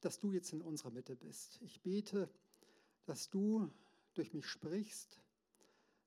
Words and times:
dass 0.00 0.18
du 0.18 0.32
jetzt 0.32 0.52
in 0.52 0.62
unserer 0.62 0.90
Mitte 0.90 1.16
bist. 1.16 1.60
Ich 1.62 1.80
bete, 1.82 2.28
dass 3.06 3.30
du 3.30 3.70
durch 4.14 4.32
mich 4.32 4.46
sprichst, 4.46 5.20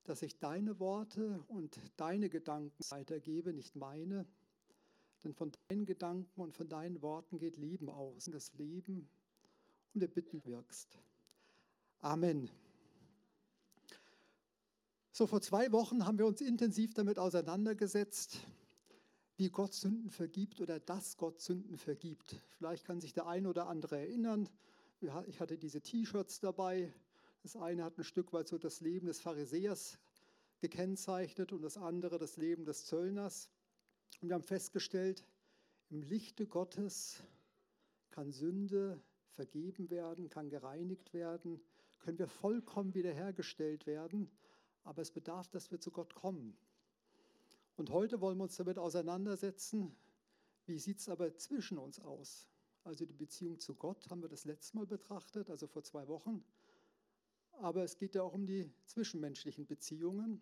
dass 0.04 0.22
ich 0.22 0.40
deine 0.40 0.80
Worte 0.80 1.44
und 1.48 1.80
deine 1.98 2.30
Gedanken 2.30 2.84
weitergebe, 2.90 3.54
nicht 3.54 3.76
meine. 3.76 4.26
Denn 5.24 5.34
von 5.34 5.52
deinen 5.70 5.86
Gedanken 5.86 6.42
und 6.42 6.54
von 6.54 6.68
deinen 6.68 7.02
Worten 7.02 7.38
geht 7.38 7.58
Leben 7.58 7.90
aus, 7.90 8.26
das 8.26 8.54
Leben 8.56 9.08
und 9.94 10.02
wir 10.02 10.10
bitten 10.10 10.44
wirkst. 10.46 10.98
Amen. 12.00 12.50
So, 15.12 15.28
vor 15.28 15.42
zwei 15.42 15.72
Wochen 15.72 16.06
haben 16.06 16.18
wir 16.18 16.26
uns 16.26 16.42
intensiv 16.42 16.94
damit 16.94 17.20
auseinandergesetzt, 17.20 18.40
wie 19.44 19.50
Gott 19.50 19.74
Sünden 19.74 20.10
vergibt 20.10 20.62
oder 20.62 20.80
dass 20.80 21.18
Gott 21.18 21.42
Sünden 21.42 21.76
vergibt. 21.76 22.40
Vielleicht 22.52 22.86
kann 22.86 23.02
sich 23.02 23.12
der 23.12 23.28
ein 23.28 23.46
oder 23.46 23.68
andere 23.68 23.98
erinnern. 23.98 24.48
Ich 25.28 25.42
hatte 25.42 25.58
diese 25.58 25.82
T-Shirts 25.82 26.40
dabei. 26.40 26.94
Das 27.42 27.58
eine 27.58 27.84
hat 27.84 27.98
ein 27.98 28.06
Stück 28.06 28.32
weit 28.32 28.48
so 28.48 28.58
das 28.58 28.80
Leben 28.80 29.06
des 29.06 29.20
Pharisäers 29.20 30.00
gekennzeichnet 30.62 31.52
und 31.52 31.62
das 31.62 31.76
andere 31.76 32.20
das 32.20 32.38
Leben 32.38 32.64
des 32.64 32.86
Zöllners. 32.86 33.50
Und 34.22 34.30
wir 34.30 34.36
haben 34.36 34.44
festgestellt, 34.44 35.26
im 35.90 36.04
Lichte 36.04 36.48
Gottes 36.48 37.22
kann 38.12 38.32
Sünde 38.32 39.04
vergeben 39.34 39.90
werden, 39.90 40.30
kann 40.30 40.48
gereinigt 40.48 41.14
werden, 41.14 41.60
können 42.00 42.18
wir 42.18 42.30
vollkommen 42.30 42.94
wiederhergestellt 42.94 43.88
werden, 43.88 44.32
aber 44.84 45.02
es 45.02 45.12
bedarf, 45.12 45.50
dass 45.50 45.70
wir 45.70 45.82
zu 45.82 45.92
Gott 45.92 46.16
kommen. 46.16 46.56
Und 47.76 47.90
heute 47.90 48.22
wollen 48.22 48.38
wir 48.38 48.44
uns 48.44 48.56
damit 48.56 48.78
auseinandersetzen, 48.78 49.96
wie 50.66 50.78
sieht 50.78 51.00
es 51.00 51.10
aber 51.10 51.36
zwischen 51.36 51.78
uns 51.78 52.00
aus? 52.00 52.48
Also 52.84 53.06
die 53.06 53.14
Beziehung 53.14 53.60
zu 53.60 53.76
Gott 53.76 54.10
haben 54.10 54.22
wir 54.22 54.30
das 54.30 54.46
letzte 54.46 54.78
Mal 54.78 54.86
betrachtet, 54.86 55.50
also 55.50 55.68
vor 55.68 55.84
zwei 55.84 56.08
Wochen. 56.08 56.44
Aber 57.54 57.84
es 57.84 57.98
geht 57.98 58.16
ja 58.16 58.24
auch 58.24 58.34
um 58.34 58.46
die 58.46 58.72
zwischenmenschlichen 58.86 59.66
Beziehungen. 59.66 60.42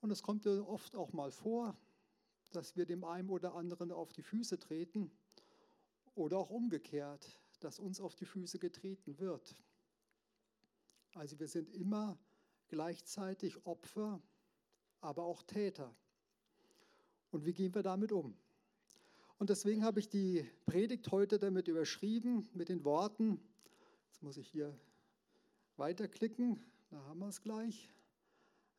Und 0.00 0.10
es 0.10 0.22
kommt 0.22 0.44
ja 0.44 0.60
oft 0.60 0.94
auch 0.94 1.12
mal 1.12 1.30
vor, 1.30 1.76
dass 2.52 2.76
wir 2.76 2.86
dem 2.86 3.04
einen 3.04 3.30
oder 3.30 3.54
anderen 3.54 3.92
auf 3.92 4.12
die 4.12 4.22
Füße 4.22 4.58
treten 4.58 5.10
oder 6.14 6.38
auch 6.38 6.50
umgekehrt, 6.50 7.40
dass 7.60 7.78
uns 7.78 8.00
auf 8.00 8.14
die 8.14 8.26
Füße 8.26 8.58
getreten 8.58 9.18
wird. 9.18 9.56
Also 11.14 11.38
wir 11.38 11.48
sind 11.48 11.70
immer 11.70 12.18
gleichzeitig 12.68 13.64
Opfer, 13.66 14.22
aber 15.00 15.24
auch 15.24 15.42
Täter. 15.42 15.94
Und 17.32 17.44
wie 17.46 17.52
gehen 17.52 17.74
wir 17.74 17.82
damit 17.82 18.12
um? 18.12 18.34
Und 19.38 19.50
deswegen 19.50 19.82
habe 19.82 19.98
ich 19.98 20.08
die 20.08 20.48
Predigt 20.66 21.10
heute 21.10 21.38
damit 21.38 21.66
überschrieben 21.66 22.48
mit 22.52 22.68
den 22.68 22.84
Worten, 22.84 23.40
jetzt 24.06 24.22
muss 24.22 24.36
ich 24.36 24.46
hier 24.46 24.78
weiterklicken, 25.76 26.62
da 26.90 27.02
haben 27.06 27.18
wir 27.18 27.28
es 27.28 27.40
gleich. 27.40 27.90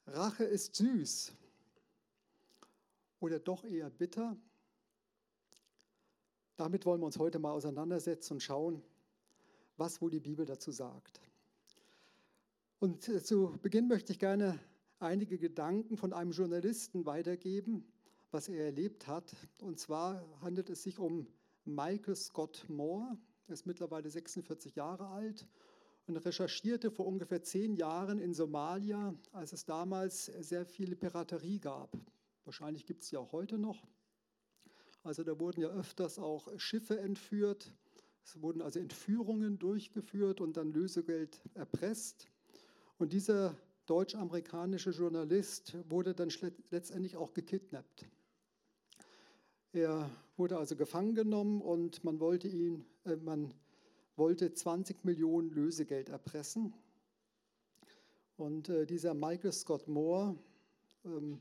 Rache 0.05 0.45
ist 0.45 0.75
süß 0.75 1.33
oder 3.19 3.39
doch 3.39 3.65
eher 3.65 3.89
bitter. 3.89 4.37
Damit 6.55 6.85
wollen 6.85 7.01
wir 7.01 7.07
uns 7.07 7.17
heute 7.17 7.39
mal 7.39 7.51
auseinandersetzen 7.51 8.33
und 8.33 8.41
schauen, 8.41 8.81
was 9.75 10.01
wohl 10.01 10.11
die 10.11 10.19
Bibel 10.19 10.45
dazu 10.45 10.71
sagt. 10.71 11.19
Und 12.79 13.03
zu 13.25 13.57
Beginn 13.61 13.88
möchte 13.88 14.13
ich 14.13 14.19
gerne 14.19 14.59
einige 14.99 15.39
Gedanken 15.39 15.97
von 15.97 16.13
einem 16.13 16.31
Journalisten 16.31 17.05
weitergeben, 17.05 17.85
was 18.33 18.49
er 18.49 18.65
erlebt 18.65 19.07
hat. 19.07 19.35
Und 19.61 19.79
zwar 19.79 20.25
handelt 20.41 20.69
es 20.69 20.83
sich 20.83 20.97
um 20.97 21.27
Michael 21.65 22.15
Scott 22.15 22.65
Moore. 22.67 23.17
Er 23.47 23.53
ist 23.53 23.65
mittlerweile 23.65 24.09
46 24.09 24.75
Jahre 24.75 25.07
alt 25.07 25.47
und 26.07 26.17
recherchierte 26.17 26.91
vor 26.91 27.05
ungefähr 27.05 27.43
zehn 27.43 27.75
Jahren 27.75 28.19
in 28.19 28.33
Somalia, 28.33 29.13
als 29.31 29.53
es 29.53 29.65
damals 29.65 30.25
sehr 30.25 30.65
viele 30.65 30.95
Piraterie 30.95 31.59
gab. 31.59 31.95
Wahrscheinlich 32.43 32.85
gibt 32.85 33.03
es 33.03 33.11
ja 33.11 33.19
auch 33.19 33.31
heute 33.31 33.57
noch. 33.57 33.88
Also 35.03 35.23
da 35.23 35.38
wurden 35.39 35.61
ja 35.61 35.69
öfters 35.69 36.17
auch 36.17 36.47
Schiffe 36.57 36.99
entführt. 36.99 37.72
Es 38.23 38.41
wurden 38.41 38.61
also 38.61 38.79
Entführungen 38.79 39.59
durchgeführt 39.59 40.41
und 40.41 40.57
dann 40.57 40.72
Lösegeld 40.72 41.41
erpresst. 41.53 42.29
Und 42.97 43.13
dieser 43.13 43.55
deutsch-amerikanische 43.85 44.91
Journalist 44.91 45.75
wurde 45.89 46.13
dann 46.13 46.31
letztendlich 46.72 47.17
auch 47.17 47.33
gekidnappt. 47.33 48.07
Er 49.73 50.07
wurde 50.38 50.57
also 50.57 50.75
gefangen 50.75 51.16
genommen 51.16 51.59
und 51.59 52.03
man 52.03 52.19
wollte 52.19 52.47
ihn, 52.47 52.85
äh, 53.06 53.16
man 53.16 53.51
wollte 54.16 54.53
20 54.53 55.03
Millionen 55.03 55.50
Lösegeld 55.50 56.09
erpressen. 56.09 56.75
Und 58.38 58.69
äh, 58.69 58.85
dieser 58.85 59.16
Michael 59.16 59.51
Scott 59.51 59.88
Moore 59.88 60.35
ähm, 61.06 61.39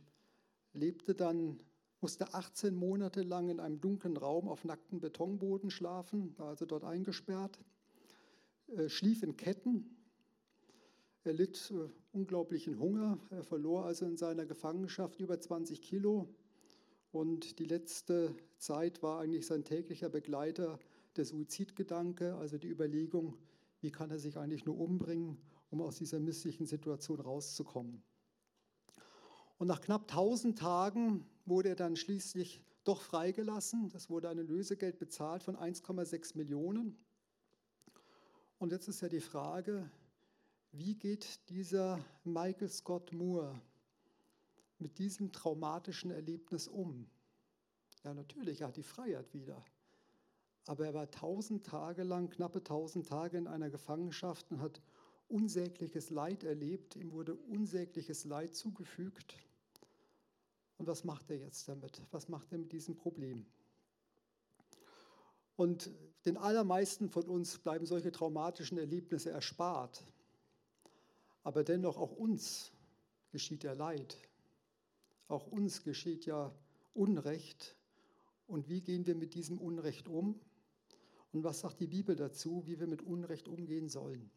lebte 0.73 1.15
dann, 1.15 1.61
musste 2.01 2.33
18 2.33 2.75
Monate 2.75 3.21
lang 3.21 3.51
in 3.51 3.61
einem 3.61 3.83
dunklen 3.83 4.17
Raum 4.17 4.49
auf 4.49 4.65
nacktem 4.65 4.99
Betonboden 4.99 5.71
schlafen, 5.71 6.35
war 6.39 6.49
also 6.49 6.65
dort 6.65 6.85
eingesperrt, 6.85 7.59
äh, 8.69 8.89
schlief 8.89 9.23
in 9.23 9.37
Ketten. 9.37 9.95
Er 11.25 11.35
litt 11.35 11.71
äh, 11.71 11.91
unglaublichen 12.13 12.81
Hunger. 12.81 13.19
Er 13.29 13.45
verlor 13.45 13.85
also 13.85 14.07
in 14.07 14.17
seiner 14.17 14.47
Gefangenschaft 14.47 15.21
über 15.21 15.39
20 15.39 15.83
Kilo. 15.83 16.35
Und 17.13 17.59
die 17.59 17.67
letzte 17.67 18.35
Zeit 18.57 19.03
war 19.03 19.21
eigentlich 19.21 19.47
sein 19.47 19.65
täglicher 19.65 20.09
Begleiter 20.09 20.79
der 21.17 21.27
Suizidgedanke, 21.27 22.35
also 22.37 22.57
die 22.57 22.69
Überlegung, 22.69 23.37
wie 23.81 23.93
kann 23.93 24.11
er 24.11 24.19
sich 24.19 24.39
eigentlich 24.39 24.65
nur 24.65 24.79
umbringen, 24.79 25.37
um 25.71 25.83
aus 25.83 25.97
dieser 25.97 26.21
misslichen 26.21 26.67
Situation 26.67 27.21
rauszukommen. 27.21 28.03
Und 29.59 29.67
nach 29.67 29.83
knapp 29.83 30.11
1000 30.11 30.59
Tagen 30.59 31.27
wurde 31.45 31.71
er 31.71 31.77
dann 31.77 31.97
schließlich 31.97 32.65
doch 32.85 33.03
freigelassen. 33.03 33.91
Das 33.91 34.09
wurde 34.09 34.29
ein 34.29 34.39
Lösegeld 34.39 34.99
bezahlt 34.99 35.43
von 35.43 35.57
1,6 35.57 36.37
Millionen. 36.37 36.97
Und 38.59 38.73
jetzt 38.73 38.89
ist 38.89 39.03
ja 39.03 39.09
die 39.09 39.21
Frage, 39.21 39.91
wie 40.73 40.95
geht 40.95 41.49
dieser 41.51 42.03
Michael 42.25 42.71
Scott 42.71 43.13
Moore 43.13 43.61
mit 44.83 44.99
diesem 44.99 45.33
traumatischen 45.33 46.11
Erlebnis 46.11 46.69
um? 46.69 47.09
Ja, 48.05 48.13
natürlich, 48.15 48.61
er 48.61 48.69
hat 48.69 48.77
die 48.77 48.83
Freiheit 48.83 49.33
wieder. 49.33 49.65
Aber 50.67 50.87
er 50.87 50.95
war 50.95 51.11
tausend 51.11 51.67
Tage 51.67 52.03
lang, 52.03 52.29
knappe 52.31 52.63
tausend 52.63 53.09
Tage 53.09 53.39
in 53.39 53.47
einer 53.47 53.71
Gefangenschaft 53.71 54.51
und 54.51 54.61
hat 54.61 54.81
unsägliches 55.29 56.11
Leid 56.11 56.45
erlebt. 56.45 56.97
Ihm 56.97 57.13
wurde 57.13 57.35
unsägliches 57.35 58.25
Leid 58.25 58.55
zugefügt. 58.55 59.37
Und 60.79 60.87
was 60.87 61.05
macht 61.05 61.31
er 61.31 61.39
jetzt 61.39 61.69
damit? 61.69 62.03
Was 62.11 62.29
macht 62.29 62.53
er 62.53 62.59
mit 62.59 62.73
diesem 62.73 62.97
Problem? 62.97 63.47
Und 65.57 65.91
den 66.25 66.37
allermeisten 66.37 67.09
von 67.09 67.25
uns 67.29 67.59
bleiben 67.59 67.87
solche 67.87 68.13
traumatischen 68.13 68.79
Erlebnisse 68.79 69.31
erspart. 69.31 70.03
Aber 71.45 71.65
dennoch 71.65 71.99
auch 71.99 72.13
uns 72.13 72.73
geschieht 73.31 73.65
ja 73.65 73.73
Leid. 73.73 74.17
Auch 75.29 75.47
uns 75.47 75.83
geschieht 75.83 76.27
ja 76.27 76.55
Unrecht. 76.95 77.77
Und 78.47 78.69
wie 78.69 78.83
gehen 78.83 79.07
wir 79.07 79.15
mit 79.15 79.35
diesem 79.35 79.59
Unrecht 79.59 80.09
um? 80.09 80.41
Und 81.33 81.45
was 81.45 81.61
sagt 81.61 81.81
die 81.81 81.87
Bibel 81.87 82.15
dazu, 82.17 82.63
wie 82.67 82.79
wir 82.79 82.87
mit 82.87 83.03
Unrecht 83.03 83.49
umgehen 83.49 83.89
sollen? 83.89 84.31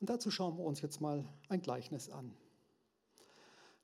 Und 0.00 0.10
dazu 0.10 0.30
schauen 0.30 0.58
wir 0.58 0.64
uns 0.64 0.82
jetzt 0.82 1.00
mal 1.00 1.24
ein 1.48 1.62
Gleichnis 1.62 2.10
an. 2.10 2.34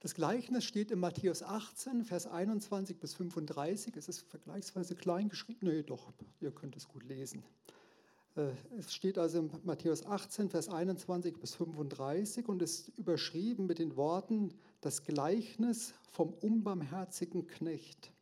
Das 0.01 0.15
Gleichnis 0.15 0.65
steht 0.65 0.91
in 0.91 0.99
Matthäus 0.99 1.43
18, 1.43 2.05
Vers 2.05 2.27
21 2.27 2.99
bis 2.99 3.15
35. 3.15 3.97
Es 3.97 4.09
ist 4.09 4.21
vergleichsweise 4.21 4.95
klein 4.95 5.29
geschrieben. 5.29 5.67
Nee, 5.69 5.83
doch, 5.83 6.13
ihr 6.41 6.53
könnt 6.53 6.77
es 6.77 6.89
gut 6.89 7.05
lesen. 7.05 7.43
Äh, 8.37 8.51
es 8.79 8.95
steht 8.95 9.19
also 9.19 9.39
in 9.41 9.51
Matthäus 9.65 10.07
18, 10.07 10.51
Vers 10.51 10.69
21 10.69 11.39
bis 11.39 11.55
35 11.55 12.49
und 12.49 12.63
ist 12.63 12.89
überschrieben 12.97 13.67
mit 13.67 13.79
den 13.79 13.97
Worten, 13.97 14.55
das 14.81 15.05
Gleichnis 15.05 15.95
vom 16.13 16.33
unbarmherzigen 16.33 17.47
Knecht. 17.47 18.13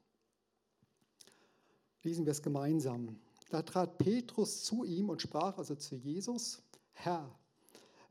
Lesen 2.02 2.24
wir 2.24 2.32
es 2.32 2.42
gemeinsam. 2.42 3.18
Da 3.50 3.62
trat 3.62 3.98
Petrus 3.98 4.62
zu 4.64 4.84
ihm 4.84 5.08
und 5.08 5.22
sprach 5.22 5.58
also 5.58 5.74
zu 5.74 5.96
Jesus, 5.96 6.62
Herr, 6.92 7.30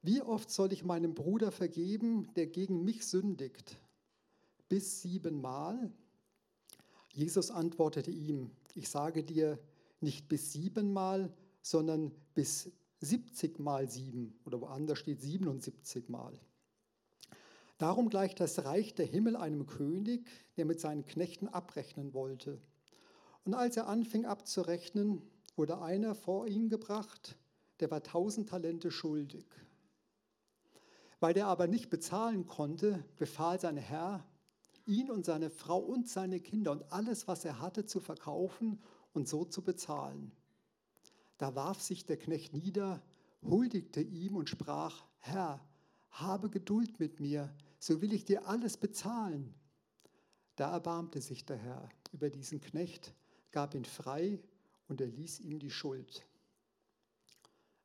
wie 0.02 0.22
oft 0.22 0.50
soll 0.50 0.72
ich 0.74 0.84
meinem 0.84 1.14
Bruder 1.14 1.52
vergeben, 1.52 2.34
der 2.36 2.48
gegen 2.48 2.84
mich 2.84 3.06
sündigt? 3.06 3.78
Bis 4.70 5.02
siebenmal? 5.02 5.92
Jesus 7.10 7.52
antwortete 7.52 8.12
ihm, 8.12 8.52
ich 8.76 8.90
sage 8.90 9.24
dir 9.24 9.60
nicht 10.00 10.28
bis 10.28 10.54
siebenmal, 10.54 11.34
sondern 11.70 12.12
bis 12.34 12.72
70 13.02 13.60
mal 13.60 13.90
sieben 13.90 14.40
oder 14.46 14.62
woanders 14.62 15.00
steht 15.00 15.22
77 15.22 16.10
mal. 16.10 16.40
Darum 17.78 18.10
gleicht 18.10 18.40
das 18.40 18.66
Reich 18.66 18.96
der 18.96 19.06
Himmel 19.06 19.36
einem 19.36 19.68
König, 19.68 20.28
der 20.56 20.66
mit 20.66 20.80
seinen 20.80 21.06
Knechten 21.06 21.48
abrechnen 21.48 22.14
wollte. 22.14 22.60
Und 23.44 23.54
als 23.54 23.78
er 23.78 23.88
anfing 23.88 24.26
abzurechnen, 24.26 25.22
wurde 25.56 25.80
einer 25.82 26.16
vor 26.16 26.48
ihn 26.48 26.70
gebracht, 26.70 27.38
der 27.80 27.92
war 27.92 28.02
tausend 28.02 28.50
Talente 28.50 28.90
schuldig. 28.90 29.46
Weil 31.20 31.34
der 31.34 31.48
aber 31.48 31.68
nicht 31.68 31.90
bezahlen 31.90 32.48
konnte, 32.48 33.04
befahl 33.18 33.60
sein 33.60 33.78
Herr, 33.78 34.26
ihn 34.86 35.12
und 35.12 35.26
seine 35.26 35.50
Frau 35.50 35.80
und 35.80 36.08
seine 36.08 36.40
Kinder 36.40 36.72
und 36.72 36.92
alles, 36.92 37.28
was 37.28 37.46
er 37.46 37.60
hatte, 37.60 37.86
zu 37.86 38.00
verkaufen 38.00 38.82
und 39.14 39.28
so 39.28 39.46
zu 39.46 39.64
bezahlen. 39.64 40.32
Da 41.38 41.56
warf 41.56 41.82
sich 41.82 42.06
der 42.06 42.18
Knecht 42.18 42.54
nieder, 42.54 43.02
huldigte 43.42 44.02
ihm 44.02 44.36
und 44.36 44.50
sprach, 44.50 45.06
Herr, 45.20 45.62
habe 46.10 46.50
Geduld 46.50 47.00
mit 47.00 47.20
mir, 47.20 47.54
so 47.80 48.02
will 48.02 48.14
ich 48.14 48.26
dir 48.26 48.48
alles 48.48 48.78
bezahlen. 48.78 49.54
Da 50.56 50.72
erbarmte 50.72 51.22
sich 51.22 51.46
der 51.46 51.58
Herr 51.58 51.90
über 52.12 52.30
diesen 52.30 52.60
Knecht, 52.60 53.14
gab 53.52 53.76
ihn 53.76 53.86
frei 53.86 54.40
und 54.88 55.02
erließ 55.02 55.40
ihm 55.42 55.60
die 55.60 55.70
Schuld. 55.70 56.26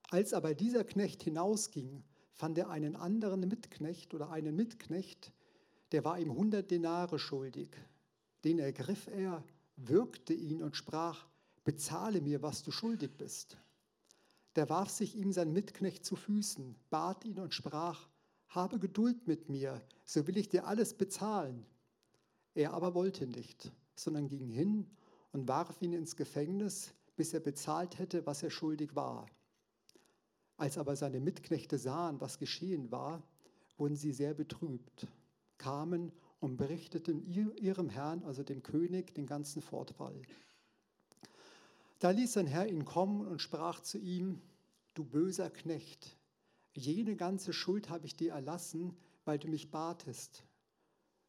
Als 0.08 0.32
aber 0.32 0.54
dieser 0.54 0.84
Knecht 0.84 1.22
hinausging, 1.22 2.02
fand 2.32 2.58
er 2.58 2.70
einen 2.70 2.96
anderen 2.96 3.40
Mitknecht 3.40 4.14
oder 4.14 4.30
einen 4.30 4.56
Mitknecht, 4.56 5.32
der 5.92 6.04
war 6.04 6.18
ihm 6.18 6.34
hundert 6.34 6.70
Denare 6.70 7.18
schuldig. 7.18 7.76
Den 8.44 8.58
ergriff 8.58 9.06
er, 9.08 9.44
würgte 9.76 10.32
ihn 10.32 10.62
und 10.62 10.76
sprach, 10.76 11.26
bezahle 11.64 12.20
mir, 12.20 12.42
was 12.42 12.62
du 12.62 12.70
schuldig 12.70 13.16
bist. 13.16 13.56
Da 14.54 14.68
warf 14.68 14.90
sich 14.90 15.16
ihm 15.16 15.32
sein 15.32 15.52
Mitknecht 15.52 16.04
zu 16.04 16.16
Füßen, 16.16 16.76
bat 16.90 17.24
ihn 17.24 17.38
und 17.38 17.54
sprach, 17.54 18.08
habe 18.48 18.78
Geduld 18.78 19.26
mit 19.26 19.48
mir, 19.48 19.80
so 20.04 20.26
will 20.26 20.36
ich 20.36 20.48
dir 20.48 20.66
alles 20.66 20.94
bezahlen. 20.94 21.64
Er 22.54 22.74
aber 22.74 22.94
wollte 22.94 23.26
nicht, 23.26 23.72
sondern 23.94 24.28
ging 24.28 24.48
hin 24.48 24.90
und 25.32 25.48
warf 25.48 25.80
ihn 25.80 25.94
ins 25.94 26.16
Gefängnis, 26.16 26.92
bis 27.16 27.32
er 27.32 27.40
bezahlt 27.40 27.98
hätte, 27.98 28.26
was 28.26 28.42
er 28.42 28.50
schuldig 28.50 28.94
war. 28.94 29.26
Als 30.58 30.76
aber 30.76 30.96
seine 30.96 31.20
Mitknechte 31.20 31.78
sahen, 31.78 32.20
was 32.20 32.38
geschehen 32.38 32.90
war, 32.92 33.22
wurden 33.78 33.96
sie 33.96 34.12
sehr 34.12 34.34
betrübt, 34.34 35.06
kamen 35.56 36.12
und 36.40 36.56
berichteten 36.56 37.22
ihrem 37.22 37.88
Herrn, 37.88 38.22
also 38.24 38.42
dem 38.42 38.62
König, 38.62 39.14
den 39.14 39.26
ganzen 39.26 39.62
Fortfall. 39.62 40.20
Da 42.02 42.10
ließ 42.10 42.32
sein 42.32 42.48
Herr 42.48 42.66
ihn 42.66 42.84
kommen 42.84 43.24
und 43.24 43.40
sprach 43.40 43.78
zu 43.78 43.96
ihm, 43.96 44.42
du 44.94 45.04
böser 45.04 45.50
Knecht, 45.50 46.18
jene 46.74 47.14
ganze 47.14 47.52
Schuld 47.52 47.90
habe 47.90 48.06
ich 48.06 48.16
dir 48.16 48.32
erlassen, 48.32 48.96
weil 49.24 49.38
du 49.38 49.46
mich 49.46 49.70
batest. 49.70 50.42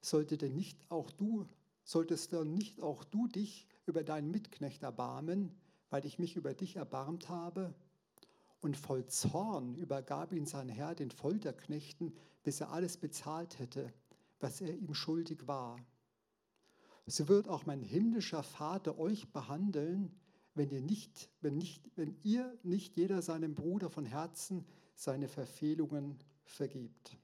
Sollte 0.02 0.36
denn 0.36 0.56
nicht 0.56 0.90
auch 0.90 1.12
du, 1.12 1.46
solltest 1.84 2.32
denn 2.32 2.56
nicht 2.56 2.82
auch 2.82 3.04
du 3.04 3.28
dich 3.28 3.68
über 3.86 4.04
deinen 4.04 4.32
Mitknecht 4.32 4.82
erbarmen, 4.82 5.52
weil 5.92 6.08
ich 6.08 6.18
mich 6.18 6.38
über 6.38 6.56
dich 6.56 6.78
erbarmt 6.78 7.30
habe? 7.30 7.76
Und 8.60 8.76
voll 8.76 9.06
Zorn 9.06 9.76
übergab 9.76 10.34
ihn 10.34 10.48
sein 10.48 10.70
Herr 10.70 10.96
den 10.96 11.12
Folterknechten, 11.12 12.18
bis 12.42 12.62
er 12.62 12.72
alles 12.72 12.98
bezahlt 12.98 13.60
hätte, 13.60 13.94
was 14.40 14.60
er 14.60 14.76
ihm 14.76 14.96
schuldig 14.96 15.46
war. 15.46 15.78
So 17.06 17.28
wird 17.28 17.48
auch 17.48 17.68
mein 17.68 17.84
himmlischer 17.84 18.42
Vater 18.42 18.98
euch 18.98 19.32
behandeln, 19.32 20.20
wenn 20.56 20.70
ihr 20.70 20.82
nicht, 20.82 21.30
wenn 21.42 21.58
nicht, 21.58 21.82
wenn 21.96 22.16
ihr 22.24 22.58
nicht 22.64 22.96
jeder 22.96 23.22
seinem 23.22 23.56
Bruder 23.56 23.90
von 23.90 24.06
Herzen 24.06 24.66
seine 24.96 25.28
Verfehlungen 25.28 26.20
vergibt. 26.44 27.18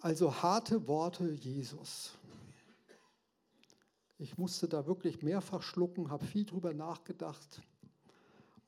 Also 0.00 0.42
harte 0.42 0.86
Worte 0.86 1.32
Jesus. 1.32 2.12
Ich 4.18 4.38
musste 4.38 4.68
da 4.68 4.86
wirklich 4.86 5.22
mehrfach 5.22 5.62
schlucken, 5.62 6.10
habe 6.10 6.24
viel 6.24 6.44
drüber 6.44 6.72
nachgedacht 6.72 7.60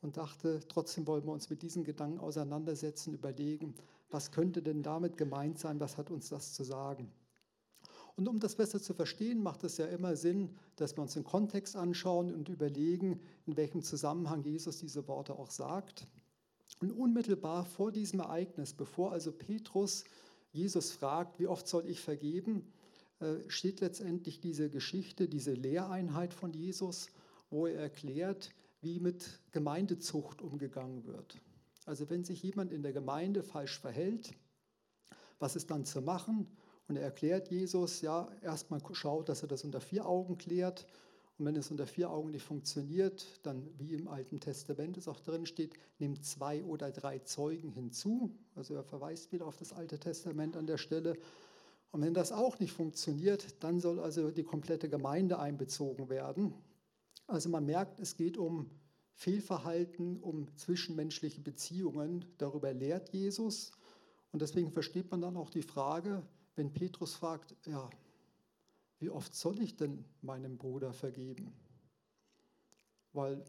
und 0.02 0.16
dachte, 0.16 0.60
trotzdem 0.68 1.06
wollen 1.06 1.24
wir 1.24 1.32
uns 1.32 1.48
mit 1.48 1.62
diesen 1.62 1.84
Gedanken 1.84 2.18
auseinandersetzen, 2.18 3.14
überlegen, 3.14 3.74
was 4.10 4.30
könnte 4.30 4.62
denn 4.62 4.82
damit 4.82 5.16
gemeint 5.16 5.58
sein, 5.58 5.80
was 5.80 5.96
hat 5.96 6.10
uns 6.10 6.28
das 6.28 6.52
zu 6.52 6.64
sagen. 6.64 7.10
Und 8.18 8.26
um 8.26 8.40
das 8.40 8.56
besser 8.56 8.82
zu 8.82 8.94
verstehen, 8.94 9.40
macht 9.44 9.62
es 9.62 9.76
ja 9.76 9.86
immer 9.86 10.16
Sinn, 10.16 10.50
dass 10.74 10.96
wir 10.96 11.02
uns 11.02 11.14
den 11.14 11.22
Kontext 11.22 11.76
anschauen 11.76 12.34
und 12.34 12.48
überlegen, 12.48 13.20
in 13.46 13.56
welchem 13.56 13.80
Zusammenhang 13.80 14.42
Jesus 14.42 14.78
diese 14.78 15.06
Worte 15.06 15.38
auch 15.38 15.52
sagt. 15.52 16.08
Und 16.80 16.90
unmittelbar 16.90 17.64
vor 17.64 17.92
diesem 17.92 18.18
Ereignis, 18.18 18.74
bevor 18.74 19.12
also 19.12 19.30
Petrus 19.30 20.02
Jesus 20.50 20.90
fragt, 20.90 21.38
wie 21.38 21.46
oft 21.46 21.68
soll 21.68 21.86
ich 21.86 22.00
vergeben, 22.00 22.66
äh, 23.20 23.36
steht 23.46 23.78
letztendlich 23.78 24.40
diese 24.40 24.68
Geschichte, 24.68 25.28
diese 25.28 25.52
Lehreinheit 25.52 26.34
von 26.34 26.52
Jesus, 26.52 27.10
wo 27.50 27.68
er 27.68 27.78
erklärt, 27.78 28.50
wie 28.80 28.98
mit 28.98 29.38
Gemeindezucht 29.52 30.42
umgegangen 30.42 31.04
wird. 31.04 31.40
Also 31.86 32.10
wenn 32.10 32.24
sich 32.24 32.42
jemand 32.42 32.72
in 32.72 32.82
der 32.82 32.92
Gemeinde 32.92 33.44
falsch 33.44 33.78
verhält, 33.78 34.34
was 35.38 35.54
ist 35.54 35.70
dann 35.70 35.84
zu 35.84 36.02
machen? 36.02 36.48
Und 36.88 36.96
er 36.96 37.02
erklärt 37.02 37.50
Jesus, 37.50 38.00
ja, 38.00 38.28
erstmal 38.42 38.80
schaut, 38.92 39.28
dass 39.28 39.42
er 39.42 39.48
das 39.48 39.62
unter 39.62 39.80
vier 39.80 40.06
Augen 40.06 40.38
klärt. 40.38 40.86
Und 41.38 41.44
wenn 41.44 41.54
es 41.54 41.70
unter 41.70 41.86
vier 41.86 42.10
Augen 42.10 42.30
nicht 42.30 42.42
funktioniert, 42.42 43.26
dann, 43.44 43.68
wie 43.78 43.94
im 43.94 44.08
Alten 44.08 44.40
Testament 44.40 44.96
es 44.96 45.06
auch 45.06 45.20
drin 45.20 45.46
steht, 45.46 45.74
nimmt 45.98 46.24
zwei 46.24 46.64
oder 46.64 46.90
drei 46.90 47.20
Zeugen 47.20 47.70
hinzu. 47.70 48.34
Also 48.56 48.74
er 48.74 48.82
verweist 48.82 49.30
wieder 49.32 49.46
auf 49.46 49.56
das 49.56 49.72
Alte 49.72 50.00
Testament 50.00 50.56
an 50.56 50.66
der 50.66 50.78
Stelle. 50.78 51.16
Und 51.92 52.02
wenn 52.02 52.14
das 52.14 52.32
auch 52.32 52.58
nicht 52.58 52.72
funktioniert, 52.72 53.62
dann 53.62 53.80
soll 53.80 54.00
also 54.00 54.30
die 54.30 54.42
komplette 54.42 54.88
Gemeinde 54.88 55.38
einbezogen 55.38 56.08
werden. 56.08 56.54
Also 57.26 57.50
man 57.50 57.66
merkt, 57.66 58.00
es 58.00 58.16
geht 58.16 58.36
um 58.38 58.70
Fehlverhalten, 59.12 60.18
um 60.20 60.48
zwischenmenschliche 60.56 61.40
Beziehungen. 61.40 62.24
Darüber 62.38 62.72
lehrt 62.72 63.10
Jesus. 63.10 63.72
Und 64.32 64.42
deswegen 64.42 64.72
versteht 64.72 65.10
man 65.10 65.20
dann 65.20 65.36
auch 65.36 65.50
die 65.50 65.62
Frage, 65.62 66.22
wenn 66.58 66.72
Petrus 66.72 67.14
fragt, 67.14 67.54
ja, 67.66 67.88
wie 68.98 69.10
oft 69.10 69.34
soll 69.34 69.60
ich 69.60 69.76
denn 69.76 70.04
meinem 70.22 70.58
Bruder 70.58 70.92
vergeben? 70.92 71.52
Weil 73.12 73.42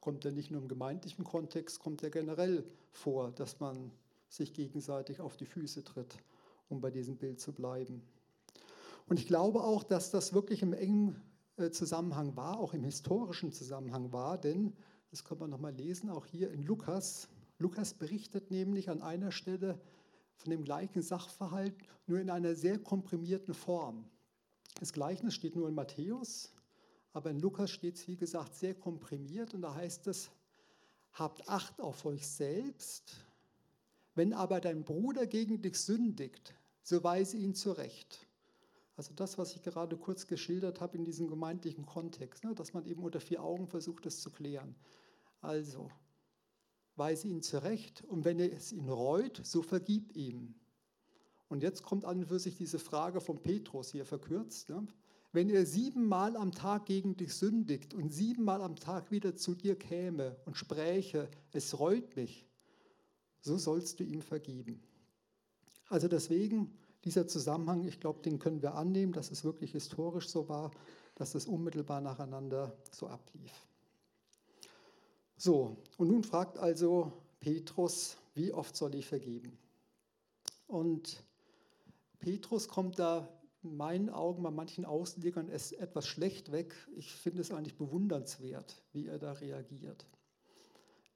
kommt 0.00 0.24
ja 0.24 0.30
nicht 0.30 0.50
nur 0.50 0.62
im 0.62 0.68
gemeindlichen 0.68 1.24
Kontext, 1.24 1.80
kommt 1.80 2.02
ja 2.02 2.08
generell 2.08 2.64
vor, 2.90 3.32
dass 3.32 3.60
man 3.60 3.90
sich 4.28 4.54
gegenseitig 4.54 5.20
auf 5.20 5.36
die 5.36 5.46
Füße 5.46 5.84
tritt, 5.84 6.16
um 6.68 6.80
bei 6.80 6.90
diesem 6.90 7.16
Bild 7.16 7.40
zu 7.40 7.52
bleiben. 7.52 8.02
Und 9.08 9.18
ich 9.18 9.26
glaube 9.26 9.62
auch, 9.62 9.82
dass 9.82 10.10
das 10.10 10.32
wirklich 10.32 10.62
im 10.62 10.72
engen 10.72 11.20
äh, 11.56 11.70
Zusammenhang 11.70 12.36
war, 12.36 12.58
auch 12.58 12.74
im 12.74 12.84
historischen 12.84 13.52
Zusammenhang 13.52 14.12
war, 14.12 14.38
denn, 14.38 14.72
das 15.10 15.24
kann 15.24 15.38
man 15.38 15.50
nochmal 15.50 15.74
lesen, 15.74 16.08
auch 16.08 16.26
hier 16.26 16.50
in 16.50 16.62
Lukas, 16.62 17.28
Lukas 17.58 17.92
berichtet 17.94 18.50
nämlich 18.50 18.88
an 18.88 19.02
einer 19.02 19.32
Stelle, 19.32 19.78
von 20.40 20.50
dem 20.50 20.64
gleichen 20.64 21.02
Sachverhalt, 21.02 21.74
nur 22.06 22.18
in 22.18 22.30
einer 22.30 22.54
sehr 22.54 22.78
komprimierten 22.78 23.52
Form. 23.52 24.04
Das 24.78 24.92
Gleichnis 24.92 25.34
steht 25.34 25.54
nur 25.54 25.68
in 25.68 25.74
Matthäus, 25.74 26.52
aber 27.12 27.30
in 27.30 27.40
Lukas 27.40 27.70
steht 27.70 27.96
es, 27.96 28.08
wie 28.08 28.16
gesagt, 28.16 28.54
sehr 28.54 28.74
komprimiert 28.74 29.52
und 29.52 29.62
da 29.62 29.74
heißt 29.74 30.06
es, 30.06 30.30
habt 31.12 31.46
Acht 31.48 31.80
auf 31.80 32.06
euch 32.06 32.26
selbst, 32.26 33.26
wenn 34.14 34.32
aber 34.32 34.60
dein 34.60 34.84
Bruder 34.84 35.26
gegen 35.26 35.60
dich 35.60 35.76
sündigt, 35.76 36.54
so 36.82 37.04
weise 37.04 37.36
ihn 37.36 37.54
zurecht. 37.54 38.26
Also 38.96 39.12
das, 39.14 39.36
was 39.36 39.54
ich 39.54 39.62
gerade 39.62 39.96
kurz 39.96 40.26
geschildert 40.26 40.80
habe 40.80 40.96
in 40.96 41.04
diesem 41.04 41.28
gemeindlichen 41.28 41.84
Kontext, 41.84 42.44
ne, 42.44 42.54
dass 42.54 42.72
man 42.72 42.86
eben 42.86 43.02
unter 43.02 43.20
vier 43.20 43.42
Augen 43.42 43.66
versucht, 43.66 44.06
das 44.06 44.20
zu 44.20 44.30
klären. 44.30 44.74
Also, 45.40 45.90
weise 47.00 47.26
ihn 47.26 47.42
zurecht 47.42 48.04
und 48.04 48.24
wenn 48.24 48.38
es 48.38 48.70
ihn 48.70 48.88
reut, 48.88 49.40
so 49.42 49.62
vergib 49.62 50.14
ihm. 50.14 50.54
Und 51.48 51.64
jetzt 51.64 51.82
kommt 51.82 52.04
an 52.04 52.18
und 52.18 52.26
für 52.26 52.38
sich 52.38 52.54
diese 52.54 52.78
Frage 52.78 53.20
von 53.20 53.42
Petrus 53.42 53.90
hier 53.90 54.04
verkürzt. 54.04 54.68
Ne? 54.68 54.86
Wenn 55.32 55.50
er 55.50 55.66
siebenmal 55.66 56.36
am 56.36 56.52
Tag 56.52 56.86
gegen 56.86 57.16
dich 57.16 57.34
sündigt 57.34 57.94
und 57.94 58.12
siebenmal 58.12 58.62
am 58.62 58.76
Tag 58.76 59.10
wieder 59.10 59.34
zu 59.34 59.56
dir 59.56 59.76
käme 59.76 60.36
und 60.44 60.56
spräche, 60.56 61.28
es 61.52 61.80
reut 61.80 62.14
mich, 62.14 62.46
so 63.40 63.56
sollst 63.56 63.98
du 63.98 64.04
ihm 64.04 64.22
vergeben. 64.22 64.80
Also 65.88 66.06
deswegen 66.06 66.70
dieser 67.04 67.26
Zusammenhang, 67.26 67.84
ich 67.84 67.98
glaube, 67.98 68.20
den 68.20 68.38
können 68.38 68.62
wir 68.62 68.74
annehmen, 68.74 69.12
dass 69.12 69.30
es 69.30 69.42
wirklich 69.42 69.72
historisch 69.72 70.28
so 70.28 70.48
war, 70.48 70.70
dass 71.14 71.34
es 71.34 71.46
unmittelbar 71.46 72.00
nacheinander 72.00 72.76
so 72.92 73.08
ablief. 73.08 73.69
So, 75.42 75.78
und 75.96 76.08
nun 76.08 76.22
fragt 76.22 76.58
also 76.58 77.14
Petrus, 77.40 78.18
wie 78.34 78.52
oft 78.52 78.76
soll 78.76 78.94
ich 78.94 79.06
vergeben? 79.06 79.56
Und 80.66 81.24
Petrus 82.18 82.68
kommt 82.68 82.98
da 82.98 83.26
in 83.62 83.74
meinen 83.74 84.10
Augen 84.10 84.42
bei 84.42 84.50
manchen 84.50 84.84
Auslegern 84.84 85.48
etwas 85.48 86.06
schlecht 86.06 86.52
weg. 86.52 86.74
Ich 86.94 87.10
finde 87.10 87.40
es 87.40 87.52
eigentlich 87.52 87.78
bewundernswert, 87.78 88.82
wie 88.92 89.06
er 89.06 89.18
da 89.18 89.32
reagiert. 89.32 90.04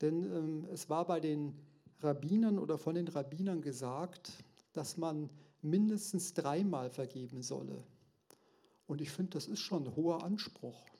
Denn 0.00 0.24
ähm, 0.24 0.68
es 0.72 0.88
war 0.88 1.06
bei 1.06 1.20
den 1.20 1.60
Rabbinern 2.00 2.58
oder 2.58 2.78
von 2.78 2.94
den 2.94 3.08
Rabbinern 3.08 3.60
gesagt, 3.60 4.32
dass 4.72 4.96
man 4.96 5.28
mindestens 5.60 6.32
dreimal 6.32 6.88
vergeben 6.88 7.42
solle. 7.42 7.84
Und 8.86 9.02
ich 9.02 9.10
finde, 9.10 9.32
das 9.32 9.48
ist 9.48 9.60
schon 9.60 9.84
ein 9.84 9.96
hoher 9.96 10.22
Anspruch. 10.22 10.93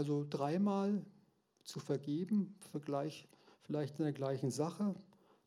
Also 0.00 0.24
dreimal 0.26 1.04
zu 1.62 1.78
vergeben, 1.78 2.56
vielleicht 2.72 3.28
in 3.98 4.04
der 4.04 4.14
gleichen 4.14 4.50
Sache, 4.50 4.94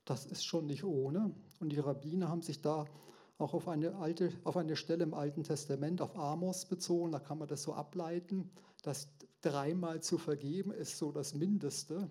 das 0.05 0.27
ist 0.27 0.45
schon 0.45 0.67
nicht 0.67 0.83
ohne. 0.83 1.33
Und 1.60 1.69
die 1.72 1.79
Rabbiner 1.79 2.29
haben 2.29 2.43
sich 2.43 2.62
da 2.62 2.86
auch 3.39 3.55
auf 3.55 3.67
eine, 3.67 3.95
alte, 3.95 4.31
auf 4.43 4.55
eine 4.55 4.75
Stelle 4.75 5.05
im 5.05 5.15
Alten 5.15 5.43
Testament, 5.43 6.01
auf 6.01 6.15
Amos 6.15 6.65
bezogen. 6.65 7.12
Da 7.12 7.19
kann 7.19 7.39
man 7.39 7.48
das 7.48 7.63
so 7.63 7.74
ableiten, 7.74 8.51
dass 8.83 9.07
dreimal 9.41 10.03
zu 10.03 10.19
vergeben 10.19 10.72
ist 10.72 11.00
so 11.00 11.12
das 11.12 11.33
Mindeste. 11.33 12.07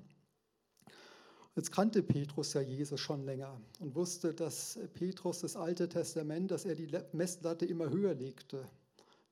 Jetzt 1.55 1.71
kannte 1.71 2.03
Petrus 2.03 2.55
ja 2.55 2.61
Jesus 2.61 2.99
schon 2.99 3.25
länger 3.25 3.61
und 3.79 3.95
wusste, 3.95 4.35
dass 4.35 4.81
Petrus 4.95 5.43
das 5.43 5.55
Alte 5.55 5.89
Testament, 5.89 6.51
dass 6.51 6.65
er 6.65 6.75
die 6.75 6.89
Messlatte 7.13 7.67
immer 7.67 7.89
höher 7.89 8.15
legte. 8.15 8.69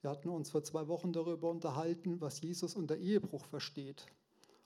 Wir 0.01 0.11
hatten 0.11 0.31
uns 0.31 0.51
vor 0.51 0.63
zwei 0.63 0.89
Wochen 0.89 1.13
darüber 1.13 1.51
unterhalten, 1.51 2.21
was 2.21 2.41
Jesus 2.41 2.75
unter 2.75 2.97
Ehebruch 2.97 3.45
versteht 3.45 4.07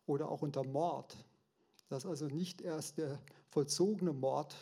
oder 0.06 0.28
auch 0.28 0.42
unter 0.42 0.64
Mord. 0.64 1.16
Dass 1.88 2.06
also 2.06 2.26
nicht 2.26 2.60
erst 2.60 2.98
der 2.98 3.20
vollzogene 3.48 4.12
Mord 4.12 4.54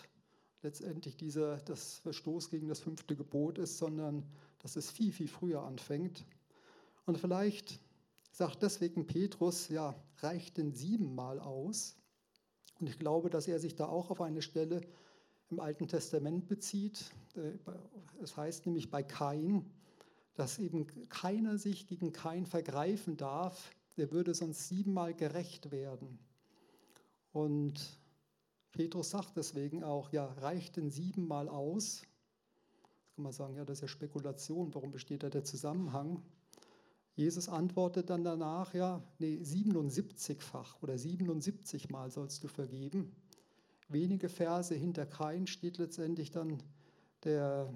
letztendlich 0.63 1.17
dieser, 1.17 1.59
das 1.59 1.99
Verstoß 1.99 2.49
gegen 2.49 2.69
das 2.69 2.81
fünfte 2.81 3.17
Gebot 3.17 3.59
ist, 3.59 3.79
sondern 3.79 4.25
dass 4.61 4.77
es 4.77 4.91
viel, 4.91 5.13
viel 5.13 5.29
früher 5.29 5.63
anfängt. 5.63 6.25
Und 7.05 7.19
vielleicht 7.19 7.81
sagt 8.31 8.63
deswegen 8.63 9.07
Petrus, 9.07 9.69
ja, 9.69 9.95
reicht 10.19 10.57
denn 10.57 10.73
siebenmal 10.73 11.39
aus? 11.41 11.97
Und 12.81 12.89
ich 12.89 12.99
glaube, 12.99 13.29
dass 13.29 13.47
er 13.47 13.59
sich 13.59 13.75
da 13.75 13.87
auch 13.87 14.11
auf 14.11 14.21
eine 14.21 14.41
Stelle 14.41 14.81
im 15.51 15.61
Alten 15.61 15.87
Testament 15.87 16.49
bezieht. 16.49 17.13
Äh, 17.35 17.59
es 18.23 18.37
heißt 18.37 18.67
nämlich 18.67 18.91
bei 18.91 19.03
Kain, 19.03 19.71
dass 20.35 20.59
eben 20.59 20.87
keiner 21.09 21.59
sich 21.59 21.87
gegen 21.87 22.13
Kain 22.13 22.47
vergreifen 22.47 23.17
darf, 23.17 23.71
der 23.97 24.11
würde 24.11 24.35
sonst 24.35 24.69
siebenmal 24.69 25.15
gerecht 25.15 25.71
werden. 25.71 26.19
Und 27.33 27.99
Petrus 28.73 29.11
sagt 29.11 29.37
deswegen 29.37 29.85
auch, 29.85 30.13
ja, 30.13 30.27
reicht 30.27 30.77
denn 30.77 30.91
siebenmal 30.91 31.49
aus? 31.49 32.03
Da 32.83 32.89
kann 33.15 33.25
man 33.25 33.33
sagen, 33.33 33.57
ja, 33.57 33.65
das 33.65 33.79
ist 33.79 33.83
ja 33.83 33.89
Spekulation, 33.89 34.75
warum 34.75 34.91
besteht 34.91 35.23
da 35.23 35.29
der 35.29 35.45
Zusammenhang? 35.45 36.23
Jesus 37.15 37.51
antwortet 37.51 38.09
dann 38.09 38.25
danach, 38.25 38.73
ja, 38.73 39.03
nee, 39.19 39.39
77-fach 39.43 40.83
oder 40.83 40.97
77 40.97 41.91
Mal 41.91 42.11
sollst 42.11 42.43
du 42.43 42.49
vergeben. 42.49 43.15
Wenige 43.89 44.31
Verse 44.31 44.75
hinter 44.75 45.05
Kain 45.05 45.47
steht 45.47 45.77
letztendlich 45.77 46.31
dann 46.31 46.63
der, 47.25 47.71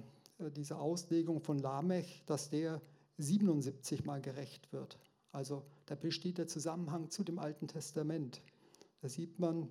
diese 0.55 0.77
Auslegung 0.77 1.41
von 1.41 1.59
Lamech, 1.59 2.23
dass 2.25 2.49
der 2.49 2.81
77 3.17 4.05
Mal 4.05 4.21
gerecht 4.21 4.71
wird. 4.71 4.99
Also 5.31 5.63
da 5.85 5.95
besteht 5.95 6.37
der 6.37 6.47
Zusammenhang 6.47 7.09
zu 7.09 7.23
dem 7.23 7.39
Alten 7.39 7.67
Testament. 7.67 8.41
Da 9.01 9.09
sieht 9.09 9.39
man, 9.39 9.67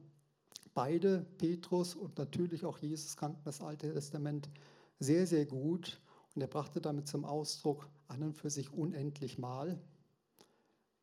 beide, 0.74 1.24
Petrus 1.38 1.94
und 1.94 2.18
natürlich 2.18 2.64
auch 2.64 2.78
Jesus, 2.78 3.16
kannten 3.16 3.42
das 3.44 3.60
Alte 3.60 3.92
Testament 3.92 4.50
sehr, 4.98 5.26
sehr 5.26 5.46
gut. 5.46 6.00
Und 6.34 6.42
er 6.42 6.48
brachte 6.48 6.80
damit 6.80 7.08
zum 7.08 7.24
Ausdruck, 7.24 7.88
an 8.08 8.22
und 8.22 8.34
für 8.34 8.50
sich 8.50 8.72
unendlich 8.72 9.38
mal. 9.38 9.78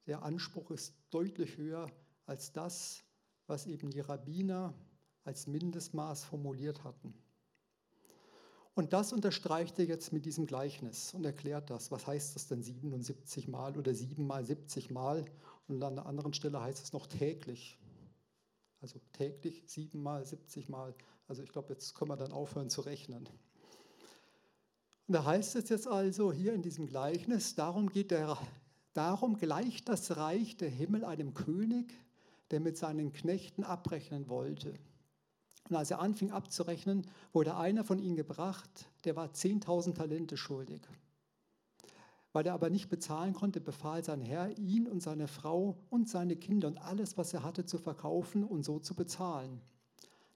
Der 0.05 0.23
Anspruch 0.23 0.71
ist 0.71 0.93
deutlich 1.09 1.57
höher 1.57 1.89
als 2.25 2.53
das, 2.53 3.03
was 3.47 3.65
eben 3.65 3.89
die 3.89 3.99
Rabbiner 3.99 4.73
als 5.23 5.47
Mindestmaß 5.47 6.23
formuliert 6.23 6.83
hatten. 6.83 7.13
Und 8.75 8.93
das 8.93 9.13
unterstreicht 9.13 9.77
er 9.77 9.85
jetzt 9.85 10.13
mit 10.13 10.25
diesem 10.25 10.47
Gleichnis 10.47 11.13
und 11.13 11.25
erklärt 11.25 11.69
das. 11.69 11.91
Was 11.91 12.07
heißt 12.07 12.35
das 12.35 12.47
denn 12.47 12.63
77 12.63 13.47
Mal 13.47 13.77
oder 13.77 13.93
7 13.93 14.25
mal 14.25 14.43
70 14.43 14.89
Mal? 14.89 15.25
Und 15.67 15.83
an 15.83 15.95
der 15.95 16.07
anderen 16.07 16.33
Stelle 16.33 16.59
heißt 16.59 16.83
es 16.83 16.91
noch 16.91 17.05
täglich. 17.05 17.77
Also 18.81 18.99
täglich 19.13 19.63
7 19.67 20.01
mal 20.01 20.25
70 20.25 20.69
Mal. 20.69 20.95
Also 21.27 21.43
ich 21.43 21.49
glaube, 21.49 21.71
jetzt 21.73 21.93
können 21.93 22.09
wir 22.09 22.17
dann 22.17 22.33
aufhören 22.33 22.69
zu 22.69 22.81
rechnen. 22.81 23.29
Und 25.07 25.13
da 25.13 25.23
heißt 25.23 25.55
es 25.55 25.69
jetzt 25.69 25.87
also 25.87 26.33
hier 26.33 26.53
in 26.53 26.61
diesem 26.61 26.87
Gleichnis, 26.87 27.55
darum, 27.55 27.89
geht 27.89 28.11
der, 28.11 28.37
darum 28.93 29.37
gleicht 29.37 29.87
das 29.87 30.17
Reich 30.17 30.57
der 30.57 30.69
Himmel 30.69 31.05
einem 31.05 31.33
König, 31.33 31.93
der 32.51 32.59
mit 32.59 32.77
seinen 32.77 33.13
Knechten 33.13 33.63
abrechnen 33.63 34.29
wollte. 34.29 34.73
Und 35.69 35.75
als 35.75 35.91
er 35.91 35.99
anfing 35.99 36.31
abzurechnen, 36.31 37.07
wurde 37.31 37.55
einer 37.55 37.83
von 37.83 37.99
ihnen 37.99 38.15
gebracht, 38.15 38.89
der 39.05 39.15
war 39.15 39.29
10.000 39.29 39.93
Talente 39.93 40.37
schuldig. 40.37 40.81
Weil 42.33 42.47
er 42.47 42.53
aber 42.53 42.69
nicht 42.69 42.89
bezahlen 42.89 43.33
konnte, 43.33 43.61
befahl 43.61 44.03
sein 44.03 44.21
Herr, 44.21 44.57
ihn 44.57 44.87
und 44.87 45.01
seine 45.01 45.27
Frau 45.27 45.77
und 45.89 46.09
seine 46.09 46.35
Kinder 46.35 46.67
und 46.67 46.79
alles, 46.79 47.17
was 47.17 47.33
er 47.33 47.43
hatte, 47.43 47.65
zu 47.65 47.77
verkaufen 47.77 48.43
und 48.43 48.63
so 48.63 48.79
zu 48.79 48.95
bezahlen. 48.95 49.61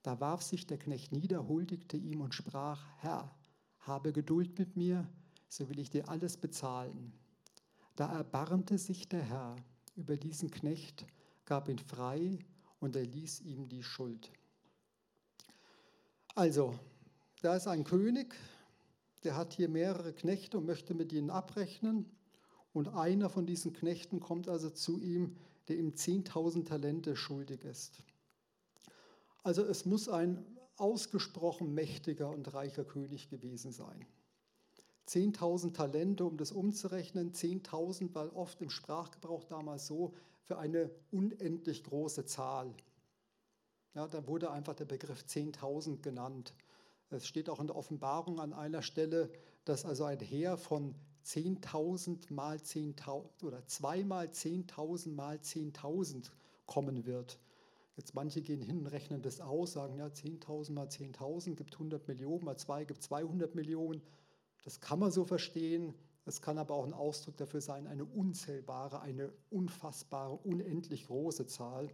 Da 0.04 0.20
warf 0.22 0.42
sich 0.44 0.68
der 0.68 0.78
Knecht 0.78 1.12
nieder, 1.12 1.48
huldigte 1.48 1.98
ihm 1.98 2.22
und 2.22 2.34
sprach, 2.34 2.86
Herr, 3.00 3.36
habe 3.80 4.14
Geduld 4.14 4.58
mit 4.58 4.78
mir, 4.78 5.10
so 5.50 5.70
will 5.70 5.80
ich 5.80 5.90
dir 5.90 6.08
alles 6.08 6.38
bezahlen. 6.38 7.14
Da 7.96 8.14
erbarmte 8.14 8.78
sich 8.78 9.10
der 9.10 9.24
Herr 9.24 9.56
über 9.96 10.16
diesen 10.16 10.52
Knecht, 10.52 11.06
gab 11.46 11.68
ihn 11.68 11.80
frei 11.80 12.40
und 12.80 12.96
erließ 12.96 13.42
ihm 13.42 13.68
die 13.68 13.84
Schuld. 13.84 14.32
Also, 16.38 16.76
da 17.42 17.56
ist 17.56 17.68
ein 17.68 17.84
König, 17.84 18.36
der 19.24 19.36
hat 19.36 19.54
hier 19.54 19.70
mehrere 19.70 20.14
Knechte 20.14 20.60
und 20.60 20.68
möchte 20.68 20.94
mit 20.94 21.12
ihnen 21.12 21.32
abrechnen. 21.32 22.06
Und 22.74 22.90
einer 22.90 23.32
von 23.32 23.48
diesen 23.48 23.74
Knechten 23.74 24.20
kommt 24.20 24.48
also 24.48 24.70
zu 24.70 25.00
ihm, 25.00 25.36
der 25.68 25.78
ihm 25.78 25.94
10.000 25.94 26.66
Talente 26.66 27.16
schuldig 27.16 27.64
ist. 27.64 28.04
Also 29.42 29.64
es 29.64 29.88
muss 29.88 30.10
ein 30.10 30.46
ausgesprochen 30.76 31.74
mächtiger 31.74 32.30
und 32.30 32.54
reicher 32.54 32.86
König 32.86 33.32
gewesen 33.32 33.72
sein. 33.72 34.06
10.000 35.08 35.74
Talente, 35.74 36.24
um 36.24 36.38
das 36.38 36.52
umzurechnen. 36.52 37.32
10.000 37.34 38.14
war 38.14 38.36
oft 38.36 38.62
im 38.62 38.70
Sprachgebrauch 38.70 39.46
damals 39.46 39.88
so 39.88 40.14
für 40.44 40.60
eine 40.60 40.92
unendlich 41.10 41.84
große 41.84 42.26
Zahl. 42.26 42.76
Ja, 43.98 44.06
da 44.06 44.28
wurde 44.28 44.52
einfach 44.52 44.76
der 44.76 44.86
Begriff 44.86 45.24
10.000 45.24 46.04
genannt. 46.04 46.54
Es 47.10 47.26
steht 47.26 47.50
auch 47.50 47.60
in 47.60 47.66
der 47.66 47.76
Offenbarung 47.76 48.40
an 48.40 48.54
einer 48.54 48.84
Stelle, 48.84 49.32
dass 49.66 49.86
also 49.86 50.04
ein 50.04 50.20
Heer 50.20 50.56
von 50.56 50.94
10.000 51.26 52.32
mal 52.32 52.58
10.000 52.58 53.44
oder 53.44 53.66
zweimal 53.66 54.28
10.000 54.28 55.16
mal 55.16 55.38
10.000 55.38 56.30
kommen 56.68 57.08
wird. 57.08 57.40
Jetzt 57.96 58.14
manche 58.14 58.44
gehen 58.44 58.62
hin 58.62 58.78
und 58.78 58.86
rechnen 58.86 59.24
das 59.24 59.42
aus, 59.42 59.72
sagen, 59.72 59.98
ja, 59.98 60.06
10.000 60.06 60.74
mal 60.74 60.86
10.000 60.86 61.56
gibt 61.56 61.74
100 61.74 62.08
Millionen, 62.08 62.46
mal 62.46 62.56
2 62.56 62.86
gibt 62.86 63.02
200 63.02 63.56
Millionen. 63.56 64.04
Das 64.64 64.80
kann 64.80 65.00
man 65.00 65.12
so 65.12 65.26
verstehen. 65.26 65.96
Es 66.24 66.40
kann 66.44 66.60
aber 66.60 66.76
auch 66.76 66.86
ein 66.86 66.94
Ausdruck 66.94 67.38
dafür 67.38 67.62
sein, 67.62 67.88
eine 67.88 68.06
unzählbare, 68.06 69.02
eine 69.02 69.34
unfassbare, 69.50 70.36
unendlich 70.36 71.08
große 71.08 71.48
Zahl. 71.48 71.90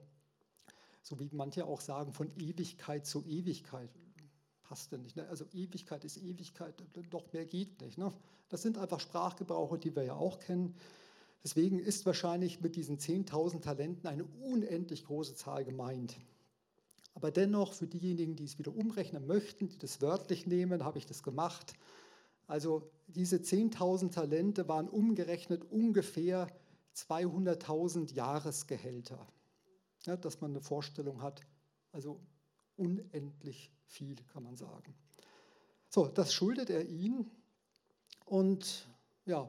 So 1.03 1.19
wie 1.19 1.29
manche 1.31 1.65
auch 1.65 1.81
sagen, 1.81 2.13
von 2.13 2.31
Ewigkeit 2.38 3.05
zu 3.05 3.24
Ewigkeit. 3.25 3.89
Passt 4.63 4.91
denn 4.91 5.01
nicht. 5.03 5.17
Ne? 5.17 5.27
Also 5.27 5.45
Ewigkeit 5.53 6.03
ist 6.05 6.17
Ewigkeit, 6.17 6.74
doch 7.12 7.31
mehr 7.33 7.45
geht 7.45 7.81
nicht. 7.81 7.98
Ne? 7.98 8.12
Das 8.50 8.62
sind 8.62 8.77
einfach 8.77 9.01
Sprachgebrauche, 9.01 9.77
die 9.77 9.95
wir 9.95 10.03
ja 10.03 10.15
auch 10.15 10.39
kennen. 10.39 10.75
Deswegen 11.43 11.77
ist 11.77 12.05
wahrscheinlich 12.05 12.62
mit 12.62 12.77
diesen 12.77 12.98
10.000 12.98 13.62
Talenten 13.62 14.07
eine 14.07 14.24
unendlich 14.24 15.05
große 15.05 15.36
Zahl 15.36 15.65
gemeint. 15.65 16.15
Aber 17.15 17.31
dennoch, 17.31 17.74
für 17.74 17.86
diejenigen, 17.86 18.38
die 18.38 18.45
es 18.45 18.57
wieder 18.57 18.74
umrechnen 18.74 19.27
möchten, 19.27 19.67
die 19.67 19.77
das 19.77 20.01
wörtlich 20.01 20.48
nehmen, 20.48 20.86
habe 20.86 20.98
ich 20.98 21.05
das 21.05 21.22
gemacht. 21.22 21.74
Also 22.48 22.89
diese 23.07 23.38
10.000 23.38 24.12
Talente 24.12 24.67
waren 24.69 24.88
umgerechnet 24.88 25.69
ungefähr 25.69 26.48
200.000 26.95 28.13
Jahresgehälter. 28.13 29.27
Ja, 30.05 30.17
dass 30.17 30.41
man 30.41 30.51
eine 30.51 30.62
Vorstellung 30.62 31.22
hat, 31.22 31.41
also 31.91 32.19
unendlich 32.75 33.72
viel, 33.86 34.15
kann 34.33 34.43
man 34.43 34.55
sagen. 34.55 34.93
So, 35.89 36.07
das 36.07 36.33
schuldet 36.33 36.69
er 36.69 36.86
ihn 36.88 37.29
und 38.25 38.88
ja, 39.25 39.48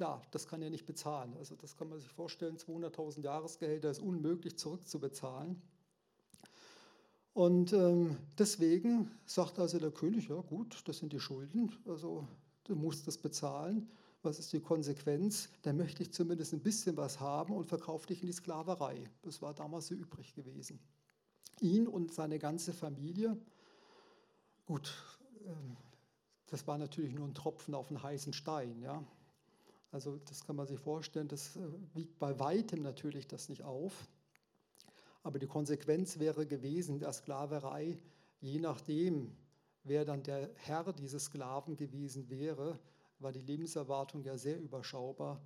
Klar, 0.00 0.22
das 0.30 0.46
kann 0.46 0.62
er 0.62 0.70
nicht 0.70 0.86
bezahlen. 0.86 1.34
Also 1.36 1.56
das 1.56 1.76
kann 1.76 1.90
man 1.90 2.00
sich 2.00 2.08
vorstellen, 2.08 2.56
200.000 2.56 3.20
Jahresgehälter 3.20 3.90
ist 3.90 4.00
unmöglich 4.00 4.56
zurückzubezahlen. 4.56 5.60
Und 7.34 7.74
ähm, 7.74 8.16
deswegen 8.38 9.10
sagt 9.26 9.58
also 9.58 9.78
der 9.78 9.90
König, 9.90 10.28
ja 10.28 10.40
gut, 10.40 10.80
das 10.86 10.96
sind 10.96 11.12
die 11.12 11.20
Schulden, 11.20 11.70
also 11.86 12.26
du 12.64 12.76
musst 12.76 13.06
das 13.06 13.18
bezahlen. 13.18 13.90
Was 14.22 14.38
ist 14.38 14.52
die 14.52 14.60
Konsequenz? 14.60 15.48
Da 15.62 15.72
möchte 15.72 16.02
ich 16.02 16.12
zumindest 16.12 16.52
ein 16.52 16.60
bisschen 16.60 16.96
was 16.96 17.20
haben 17.20 17.54
und 17.54 17.66
verkaufe 17.66 18.06
dich 18.06 18.20
in 18.20 18.26
die 18.26 18.32
Sklaverei. 18.32 19.04
Das 19.22 19.40
war 19.40 19.54
damals 19.54 19.86
so 19.86 19.94
übrig 19.94 20.34
gewesen. 20.34 20.78
Ihn 21.60 21.86
und 21.86 22.12
seine 22.12 22.38
ganze 22.38 22.72
Familie, 22.72 23.36
gut, 24.66 24.92
ähm, 25.46 25.76
das 26.46 26.66
war 26.66 26.76
natürlich 26.76 27.14
nur 27.14 27.26
ein 27.26 27.34
Tropfen 27.34 27.74
auf 27.74 27.88
einen 27.88 28.02
heißen 28.02 28.32
Stein. 28.32 28.80
Ja. 28.82 29.02
Also 29.92 30.18
das 30.28 30.44
kann 30.44 30.56
man 30.56 30.66
sich 30.66 30.78
vorstellen, 30.78 31.28
das 31.28 31.56
äh, 31.56 31.60
wiegt 31.94 32.18
bei 32.18 32.38
weitem 32.38 32.82
natürlich 32.82 33.26
das 33.26 33.48
nicht 33.48 33.62
auf. 33.62 34.08
Aber 35.22 35.38
die 35.38 35.46
Konsequenz 35.46 36.18
wäre 36.18 36.46
gewesen, 36.46 36.98
der 36.98 37.12
Sklaverei, 37.12 37.98
je 38.40 38.58
nachdem, 38.58 39.36
wer 39.84 40.04
dann 40.04 40.22
der 40.22 40.50
Herr 40.56 40.92
dieses 40.92 41.26
Sklaven 41.26 41.76
gewesen 41.76 42.28
wäre, 42.30 42.78
war 43.20 43.32
die 43.32 43.42
Lebenserwartung 43.42 44.22
ja 44.22 44.36
sehr 44.36 44.60
überschaubar 44.60 45.40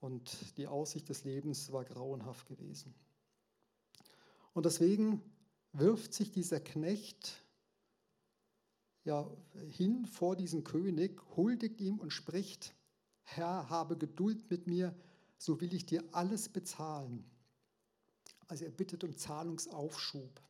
und 0.00 0.56
die 0.56 0.66
Aussicht 0.66 1.08
des 1.08 1.24
Lebens 1.24 1.72
war 1.72 1.84
grauenhaft 1.84 2.46
gewesen. 2.46 2.94
Und 4.54 4.66
deswegen 4.66 5.22
wirft 5.72 6.14
sich 6.14 6.32
dieser 6.32 6.60
Knecht 6.60 7.44
ja, 9.04 9.30
hin 9.70 10.04
vor 10.04 10.36
diesen 10.36 10.64
König, 10.64 11.20
huldigt 11.36 11.80
ihm 11.80 11.98
und 11.98 12.12
spricht, 12.12 12.74
Herr, 13.22 13.70
habe 13.70 13.96
Geduld 13.96 14.50
mit 14.50 14.66
mir, 14.66 14.94
so 15.38 15.60
will 15.60 15.72
ich 15.72 15.86
dir 15.86 16.04
alles 16.12 16.48
bezahlen. 16.48 17.24
Also 18.48 18.64
er 18.64 18.70
bittet 18.70 19.04
um 19.04 19.16
Zahlungsaufschub. 19.16 20.42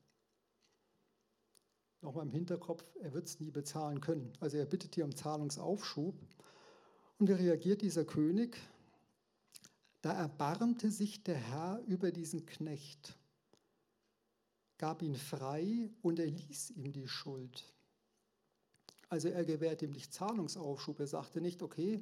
Nochmal 2.00 2.26
im 2.26 2.32
Hinterkopf, 2.32 2.84
er 3.00 3.12
wird 3.12 3.26
es 3.26 3.40
nie 3.40 3.50
bezahlen 3.50 4.00
können. 4.00 4.32
Also 4.40 4.56
er 4.56 4.66
bittet 4.66 4.94
hier 4.94 5.04
um 5.04 5.14
Zahlungsaufschub. 5.14 6.14
Und 7.18 7.28
wie 7.28 7.32
reagiert 7.32 7.82
dieser 7.82 8.04
König? 8.04 8.56
Da 10.02 10.12
erbarmte 10.12 10.90
sich 10.90 11.24
der 11.24 11.36
Herr 11.36 11.82
über 11.88 12.12
diesen 12.12 12.46
Knecht, 12.46 13.16
gab 14.78 15.02
ihn 15.02 15.16
frei 15.16 15.90
und 16.02 16.20
erließ 16.20 16.70
ihm 16.70 16.92
die 16.92 17.08
Schuld. 17.08 17.64
Also 19.08 19.28
er 19.28 19.44
gewährt 19.44 19.82
ihm 19.82 19.90
nicht 19.90 20.14
Zahlungsaufschub. 20.14 21.00
Er 21.00 21.08
sagte 21.08 21.40
nicht, 21.40 21.62
okay, 21.62 22.00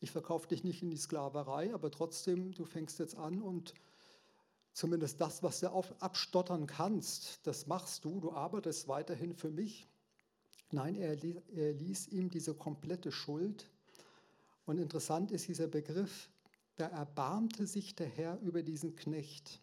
ich 0.00 0.10
verkaufe 0.10 0.48
dich 0.48 0.64
nicht 0.64 0.82
in 0.82 0.90
die 0.90 0.98
Sklaverei, 0.98 1.72
aber 1.72 1.90
trotzdem, 1.90 2.52
du 2.52 2.66
fängst 2.66 2.98
jetzt 2.98 3.14
an 3.14 3.40
und 3.40 3.72
zumindest 4.74 5.20
das, 5.20 5.42
was 5.42 5.60
du 5.60 5.68
abstottern 6.00 6.66
kannst, 6.66 7.46
das 7.46 7.66
machst 7.66 8.04
du, 8.04 8.20
du 8.20 8.32
arbeitest 8.32 8.88
weiterhin 8.88 9.32
für 9.34 9.50
mich. 9.50 9.86
Nein, 10.70 10.96
er 10.96 11.14
ließ 11.14 12.08
ihm 12.08 12.28
diese 12.28 12.54
komplette 12.54 13.12
Schuld. 13.12 13.70
Und 14.64 14.78
interessant 14.78 15.30
ist 15.32 15.48
dieser 15.48 15.66
Begriff, 15.66 16.30
da 16.76 16.86
erbarmte 16.86 17.66
sich 17.66 17.94
der 17.94 18.06
Herr 18.06 18.38
über 18.40 18.62
diesen 18.62 18.96
Knecht. 18.96 19.60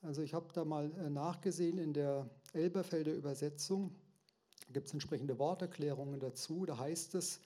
Also 0.00 0.22
ich 0.22 0.34
habe 0.34 0.48
da 0.52 0.64
mal 0.64 0.90
äh, 0.98 1.10
nachgesehen 1.10 1.78
in 1.78 1.92
der 1.92 2.28
Elberfelder 2.52 3.12
Übersetzung, 3.12 3.94
gibt 4.72 4.88
es 4.88 4.92
entsprechende 4.92 5.38
Worterklärungen 5.38 6.18
dazu, 6.18 6.64
da 6.64 6.78
heißt 6.78 7.14
es, 7.14 7.40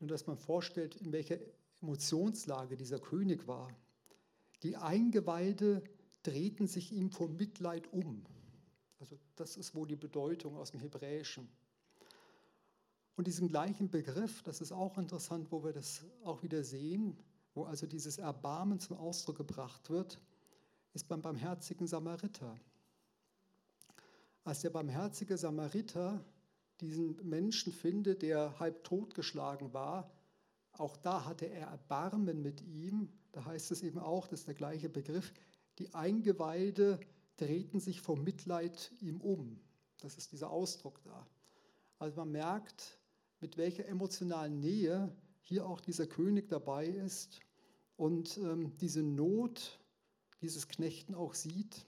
nur 0.00 0.08
dass 0.08 0.26
man 0.26 0.36
vorstellt, 0.36 0.96
in 0.96 1.12
welcher 1.12 1.38
Emotionslage 1.80 2.76
dieser 2.76 2.98
König 2.98 3.46
war. 3.46 3.70
Die 4.62 4.76
Eingeweide 4.76 5.82
drehten 6.22 6.66
sich 6.66 6.92
ihm 6.92 7.10
vor 7.10 7.28
Mitleid 7.28 7.92
um. 7.92 8.24
Also 8.98 9.18
das 9.36 9.56
ist 9.56 9.74
wohl 9.74 9.86
die 9.86 9.96
Bedeutung 9.96 10.56
aus 10.56 10.70
dem 10.70 10.80
Hebräischen. 10.80 11.48
Und 13.16 13.26
diesen 13.26 13.48
gleichen 13.48 13.90
Begriff, 13.90 14.42
das 14.42 14.60
ist 14.60 14.72
auch 14.72 14.98
interessant, 14.98 15.50
wo 15.50 15.64
wir 15.64 15.72
das 15.72 16.04
auch 16.22 16.42
wieder 16.42 16.62
sehen, 16.62 17.16
wo 17.54 17.64
also 17.64 17.86
dieses 17.86 18.18
Erbarmen 18.18 18.78
zum 18.78 18.98
Ausdruck 18.98 19.38
gebracht 19.38 19.88
wird, 19.88 20.20
ist 20.92 21.08
beim 21.08 21.22
barmherzigen 21.22 21.86
Samariter. 21.86 22.54
Als 24.44 24.60
der 24.60 24.70
barmherzige 24.70 25.38
Samariter 25.38 26.22
diesen 26.80 27.16
Menschen 27.26 27.72
findet, 27.72 28.20
der 28.20 28.58
halb 28.60 28.84
totgeschlagen 28.84 29.72
war, 29.72 30.10
auch 30.72 30.96
da 30.98 31.24
hatte 31.24 31.46
er 31.46 31.68
Erbarmen 31.68 32.42
mit 32.42 32.60
ihm. 32.62 33.08
Da 33.32 33.46
heißt 33.46 33.70
es 33.70 33.82
eben 33.82 33.98
auch, 33.98 34.28
das 34.28 34.40
ist 34.40 34.48
der 34.48 34.54
gleiche 34.54 34.90
Begriff, 34.90 35.32
die 35.78 35.94
Eingeweide 35.94 37.00
drehten 37.36 37.80
sich 37.80 38.02
vom 38.02 38.24
Mitleid 38.24 38.92
ihm 39.00 39.20
um. 39.22 39.58
Das 40.00 40.16
ist 40.16 40.32
dieser 40.32 40.50
Ausdruck 40.50 41.02
da. 41.02 41.26
Also 41.98 42.16
man 42.16 42.32
merkt, 42.32 42.98
mit 43.40 43.56
welcher 43.56 43.86
emotionalen 43.86 44.60
Nähe 44.60 45.14
hier 45.42 45.66
auch 45.66 45.80
dieser 45.80 46.06
König 46.06 46.48
dabei 46.48 46.86
ist 46.86 47.40
und 47.96 48.36
ähm, 48.38 48.76
diese 48.78 49.02
Not 49.02 49.78
dieses 50.40 50.68
Knechten 50.68 51.14
auch 51.14 51.34
sieht 51.34 51.86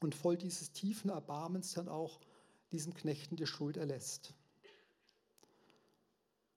und 0.00 0.14
voll 0.14 0.36
dieses 0.36 0.72
tiefen 0.72 1.10
Erbarmens 1.10 1.72
dann 1.74 1.88
auch 1.88 2.20
diesem 2.70 2.94
Knechten 2.94 3.36
die 3.36 3.46
Schuld 3.46 3.76
erlässt. 3.76 4.34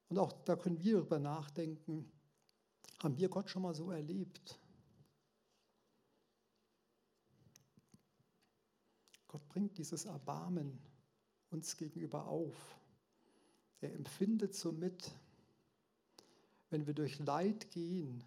Und 0.10 0.18
auch 0.20 0.32
da 0.44 0.56
können 0.56 0.80
wir 0.80 0.98
darüber 0.98 1.20
nachdenken, 1.20 2.12
haben 3.00 3.18
wir 3.18 3.30
Gott 3.30 3.50
schon 3.50 3.64
mal 3.64 3.76
so 3.76 3.92
erlebt? 3.92 4.60
Gott 9.28 9.48
bringt 9.50 9.78
dieses 9.78 10.06
Erbarmen 10.06 10.80
uns 11.50 11.76
gegenüber 11.76 12.26
auf. 12.28 12.78
Er 13.86 13.94
empfindet 13.94 14.56
so 14.56 14.72
mit, 14.72 15.12
wenn 16.70 16.88
wir 16.88 16.94
durch 16.94 17.20
Leid 17.20 17.72
gehen. 17.72 18.24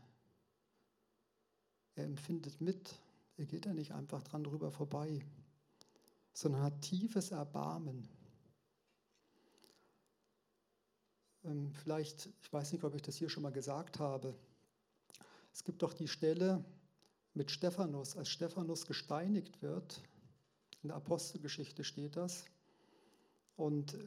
Er 1.95 2.05
empfindet 2.05 2.61
mit. 2.61 2.95
Er 3.37 3.47
geht 3.47 3.67
da 3.67 3.75
nicht 3.75 3.93
einfach 3.93 4.23
dran 4.23 4.45
drüber 4.45 4.71
vorbei 4.71 5.23
sondern 6.39 6.63
hat 6.63 6.83
tiefes 6.83 7.33
Erbarmen. 7.33 8.09
Ähm, 11.45 11.73
vielleicht, 11.73 12.29
ich 12.41 12.53
weiß 12.53 12.73
nicht, 12.73 12.85
ob 12.85 12.95
ich 12.95 13.03
das 13.03 13.17
hier 13.17 13.29
schon 13.29 13.43
mal 13.43 13.51
gesagt 13.51 13.99
habe, 13.99 14.37
es 15.53 15.65
gibt 15.65 15.83
doch 15.83 15.93
die 15.93 16.07
Stelle 16.07 16.65
mit 17.35 17.51
Stephanus, 17.51 18.17
als 18.17 18.29
Stephanus 18.29 18.87
gesteinigt 18.87 19.61
wird, 19.63 20.01
in 20.85 20.91
der 20.91 20.97
Apostelgeschichte 20.97 21.83
steht 21.83 22.15
das, 22.15 22.45
und 23.57 23.99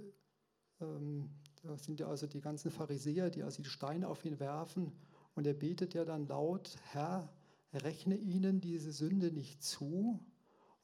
da 1.63 1.77
sind 1.77 1.99
ja 1.99 2.07
also 2.07 2.27
die 2.27 2.41
ganzen 2.41 2.71
Pharisäer, 2.71 3.29
die 3.29 3.43
also 3.43 3.61
die 3.61 3.69
Steine 3.69 4.07
auf 4.07 4.25
ihn 4.25 4.39
werfen, 4.39 4.91
und 5.35 5.47
er 5.47 5.53
betet 5.53 5.93
ja 5.93 6.03
dann 6.03 6.27
laut, 6.27 6.75
Herr, 6.91 7.31
rechne 7.73 8.17
ihnen 8.17 8.59
diese 8.59 8.91
Sünde 8.91 9.31
nicht 9.31 9.63
zu, 9.63 10.19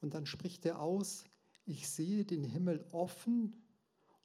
und 0.00 0.14
dann 0.14 0.26
spricht 0.26 0.64
er 0.64 0.80
aus, 0.80 1.24
ich 1.64 1.88
sehe 1.88 2.24
den 2.24 2.44
Himmel 2.44 2.86
offen 2.92 3.62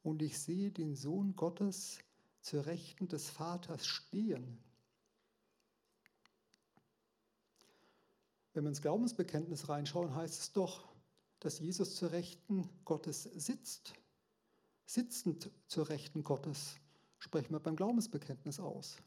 und 0.01 0.21
ich 0.21 0.39
sehe 0.39 0.71
den 0.71 0.95
Sohn 0.95 1.35
Gottes 1.35 1.99
zur 2.39 2.65
Rechten 2.65 3.07
des 3.07 3.29
Vaters 3.29 3.85
stehen. 3.85 4.59
Wenn 8.53 8.63
wir 8.63 8.69
ins 8.69 8.81
Glaubensbekenntnis 8.81 9.67
reinschauen, 9.67 10.13
heißt 10.13 10.39
es 10.39 10.53
doch, 10.53 10.87
dass 11.39 11.59
Jesus 11.59 11.95
zur 11.95 12.11
Rechten 12.11 12.69
Gottes 12.85 13.23
sitzt. 13.23 13.95
Sitzend 14.93 15.49
zur 15.65 15.89
Rechten 15.89 16.23
Gottes 16.23 16.79
sprechen 17.17 17.51
wir 17.51 17.59
beim 17.59 17.75
Glaubensbekenntnis 17.75 18.59
aus. 18.59 18.97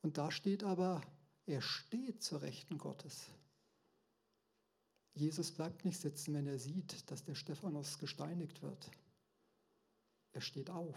Und 0.00 0.16
da 0.16 0.30
steht 0.30 0.64
aber, 0.64 1.02
er 1.44 1.60
steht 1.60 2.22
zur 2.22 2.40
Rechten 2.40 2.78
Gottes. 2.78 3.26
Jesus 5.12 5.52
bleibt 5.52 5.84
nicht 5.84 6.00
sitzen, 6.00 6.32
wenn 6.32 6.46
er 6.46 6.58
sieht, 6.58 7.10
dass 7.10 7.22
der 7.22 7.34
Stephanus 7.34 7.98
gesteinigt 7.98 8.62
wird. 8.62 8.90
Er 10.32 10.40
steht 10.40 10.70
auf. 10.70 10.96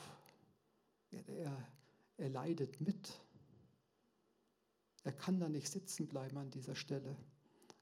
Er, 1.12 1.28
er, 1.28 1.68
er 2.16 2.30
leidet 2.30 2.80
mit. 2.80 3.12
Er 5.04 5.12
kann 5.12 5.42
da 5.42 5.50
nicht 5.50 5.68
sitzen 5.68 6.08
bleiben 6.08 6.38
an 6.38 6.50
dieser 6.50 6.76
Stelle. 6.76 7.18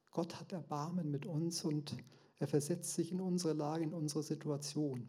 Gott 0.10 0.39
hat 0.39 0.54
Erbarmen 0.54 1.12
mit 1.12 1.28
uns 1.28 1.63
und 1.63 1.95
er 2.39 2.47
versetzt 2.47 2.95
sich 2.95 3.12
in 3.12 3.21
unsere 3.21 3.54
Lage, 3.54 3.84
in 3.84 3.93
unsere 3.93 4.24
Situation. 4.24 5.08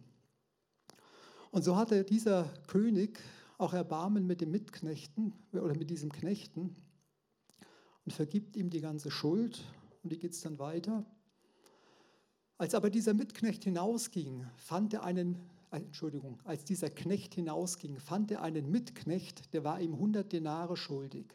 Und 1.52 1.62
so 1.62 1.76
hatte 1.76 2.02
dieser 2.02 2.44
König 2.66 3.20
auch 3.58 3.74
Erbarmen 3.74 4.26
mit 4.26 4.40
dem 4.40 4.50
Mitknechten 4.50 5.34
oder 5.52 5.76
mit 5.76 5.90
diesem 5.90 6.10
Knechten 6.10 6.74
und 8.06 8.12
vergibt 8.12 8.56
ihm 8.56 8.70
die 8.70 8.80
ganze 8.80 9.10
Schuld 9.10 9.62
und 10.02 10.10
wie 10.10 10.18
geht 10.18 10.32
es 10.32 10.40
dann 10.40 10.58
weiter? 10.58 11.04
Als 12.56 12.74
aber 12.74 12.88
dieser 12.88 13.12
Mitknecht 13.12 13.64
hinausging, 13.64 14.46
fand 14.56 14.94
er 14.94 15.04
einen, 15.04 15.36
äh, 15.70 15.76
Entschuldigung, 15.76 16.40
als 16.44 16.64
dieser 16.64 16.88
Knecht 16.88 17.34
hinausging, 17.34 17.98
fand 17.98 18.30
er 18.30 18.42
einen 18.42 18.70
Mitknecht, 18.70 19.52
der 19.52 19.62
war 19.62 19.78
ihm 19.78 19.92
100 19.92 20.32
Denare 20.32 20.76
schuldig. 20.76 21.26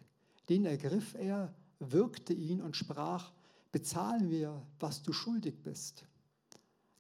Den 0.50 0.66
ergriff 0.66 1.14
er, 1.14 1.54
wirkte 1.80 2.34
ihn 2.34 2.62
und 2.62 2.76
sprach, 2.76 3.34
bezahl 3.72 4.20
mir, 4.22 4.66
was 4.80 5.04
du 5.04 5.14
schuldig 5.14 5.62
bist. 5.62 6.08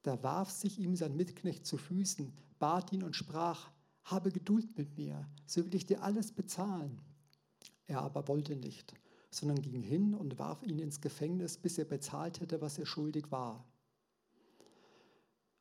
Da 0.03 0.21
warf 0.21 0.51
sich 0.51 0.77
ihm 0.79 0.95
sein 0.95 1.15
Mitknecht 1.15 1.65
zu 1.65 1.77
Füßen, 1.77 2.31
bat 2.59 2.91
ihn 2.91 3.03
und 3.03 3.15
sprach, 3.15 3.69
habe 4.03 4.31
Geduld 4.31 4.77
mit 4.77 4.97
mir, 4.97 5.27
so 5.45 5.65
will 5.65 5.75
ich 5.75 5.85
dir 5.85 6.03
alles 6.03 6.31
bezahlen. 6.31 7.01
Er 7.87 8.01
aber 8.01 8.27
wollte 8.27 8.55
nicht 8.55 8.93
sondern 9.29 9.61
ging 9.61 9.81
hin 9.81 10.13
und 10.13 10.39
warf 10.39 10.63
ihn 10.63 10.79
ins 10.79 11.01
Gefängnis, 11.01 11.57
bis 11.57 11.77
er 11.77 11.85
bezahlt 11.85 12.39
hätte, 12.39 12.61
was 12.61 12.77
er 12.77 12.85
schuldig 12.85 13.31
war. 13.31 13.65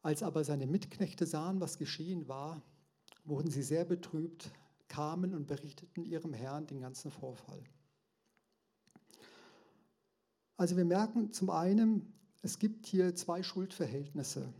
Als 0.02 0.22
aber 0.22 0.44
seine 0.44 0.66
Mitknechte 0.66 1.26
sahen, 1.26 1.60
was 1.60 1.78
geschehen 1.78 2.28
war, 2.28 2.62
wurden 3.24 3.50
sie 3.50 3.62
sehr 3.62 3.84
betrübt, 3.84 4.50
kamen 4.88 5.34
und 5.34 5.46
berichteten 5.46 6.04
ihrem 6.04 6.32
Herrn 6.32 6.66
den 6.66 6.80
ganzen 6.80 7.10
Vorfall. 7.10 7.62
Also 10.56 10.76
wir 10.76 10.84
merken 10.84 11.32
zum 11.32 11.50
einen, 11.50 12.14
es 12.42 12.58
gibt 12.58 12.86
hier 12.86 13.14
zwei 13.16 13.42
Schuldverhältnisse. 13.42 14.52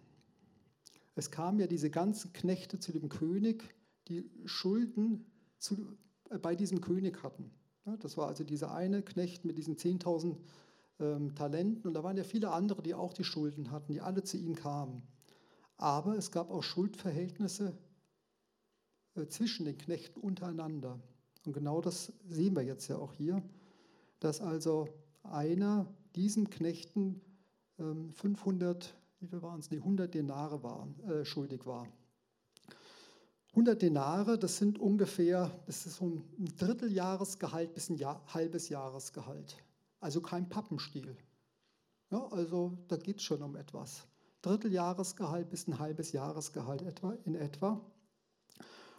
Es 1.17 1.31
kamen 1.31 1.59
ja 1.59 1.67
diese 1.67 1.91
ganzen 1.91 2.33
Knechte 2.33 2.79
zu 2.79 2.93
dem 2.93 3.09
König, 3.09 3.75
die 4.07 4.31
Schulden 4.45 5.27
zu, 5.59 5.97
äh, 6.31 6.39
bei 6.39 6.55
diesem 6.55 6.81
König 6.81 7.23
hatten. 7.23 7.51
Ja, 7.87 7.97
das 7.97 8.17
war 8.17 8.29
also 8.29 8.45
dieser 8.45 8.73
eine 8.73 9.03
Knecht 9.03 9.45
mit 9.45 9.59
diesen 9.59 9.77
10.000 9.77 10.37
ähm, 11.01 11.35
Talenten 11.35 11.89
und 11.89 11.95
da 11.95 12.05
waren 12.05 12.17
ja 12.17 12.25
viele 12.25 12.51
andere, 12.51 12.83
die 12.83 12.95
auch 12.95 13.15
die 13.15 13.25
Schulden 13.25 13.71
hatten, 13.71 13.93
die 13.93 14.01
alle 14.01 14.23
zu 14.23 14.37
ihm 14.37 14.55
kamen. 14.55 15.03
Aber 15.79 16.17
es 16.17 16.31
gab 16.31 16.51
auch 16.51 16.63
Schuldverhältnisse 16.63 17.77
äh, 19.15 19.27
zwischen 19.27 19.65
den 19.65 19.79
Knechten 19.79 20.21
untereinander. 20.21 21.01
Und 21.47 21.55
genau 21.55 21.81
das 21.81 22.13
sehen 22.29 22.55
wir 22.55 22.63
jetzt 22.63 22.89
ja 22.89 22.99
auch 22.99 23.15
hier, 23.15 23.43
dass 24.21 24.41
also 24.41 24.89
einer 25.23 25.87
diesen 26.15 26.51
Knechten 26.51 27.21
500, 27.77 28.85
ähm, 28.87 29.06
wie 29.21 29.27
viel 29.27 29.43
waren 29.43 29.61
es, 29.61 29.71
nee, 29.71 29.79
100 29.79 30.13
Denare 30.13 30.63
waren, 30.63 30.99
äh, 31.01 31.25
schuldig 31.25 31.67
war. 31.67 31.89
100 33.51 33.81
Denare, 33.81 34.39
das 34.39 34.59
sind 34.59 34.79
ungefähr, 34.79 35.51
das 35.67 35.87
ist 35.87 35.97
so 35.97 36.05
ein 36.05 36.55
Dritteljahresgehalt 36.59 37.73
bis 37.73 37.89
ein 37.89 37.97
Jahr, 37.97 38.23
halbes 38.35 38.69
Jahresgehalt. 38.69 39.57
Also 40.01 40.21
kein 40.21 40.49
Pappenstiel. 40.49 41.17
Ja, 42.11 42.27
also 42.29 42.77
da 42.89 42.97
geht 42.97 43.17
es 43.17 43.23
schon 43.23 43.43
um 43.43 43.57
etwas. 43.57 44.07
Dritteljahresgehalt 44.43 45.49
bis 45.49 45.67
ein 45.67 45.79
halbes 45.79 46.13
Jahresgehalt 46.13 46.83
etwa, 46.83 47.15
in 47.25 47.35
etwa. 47.35 47.81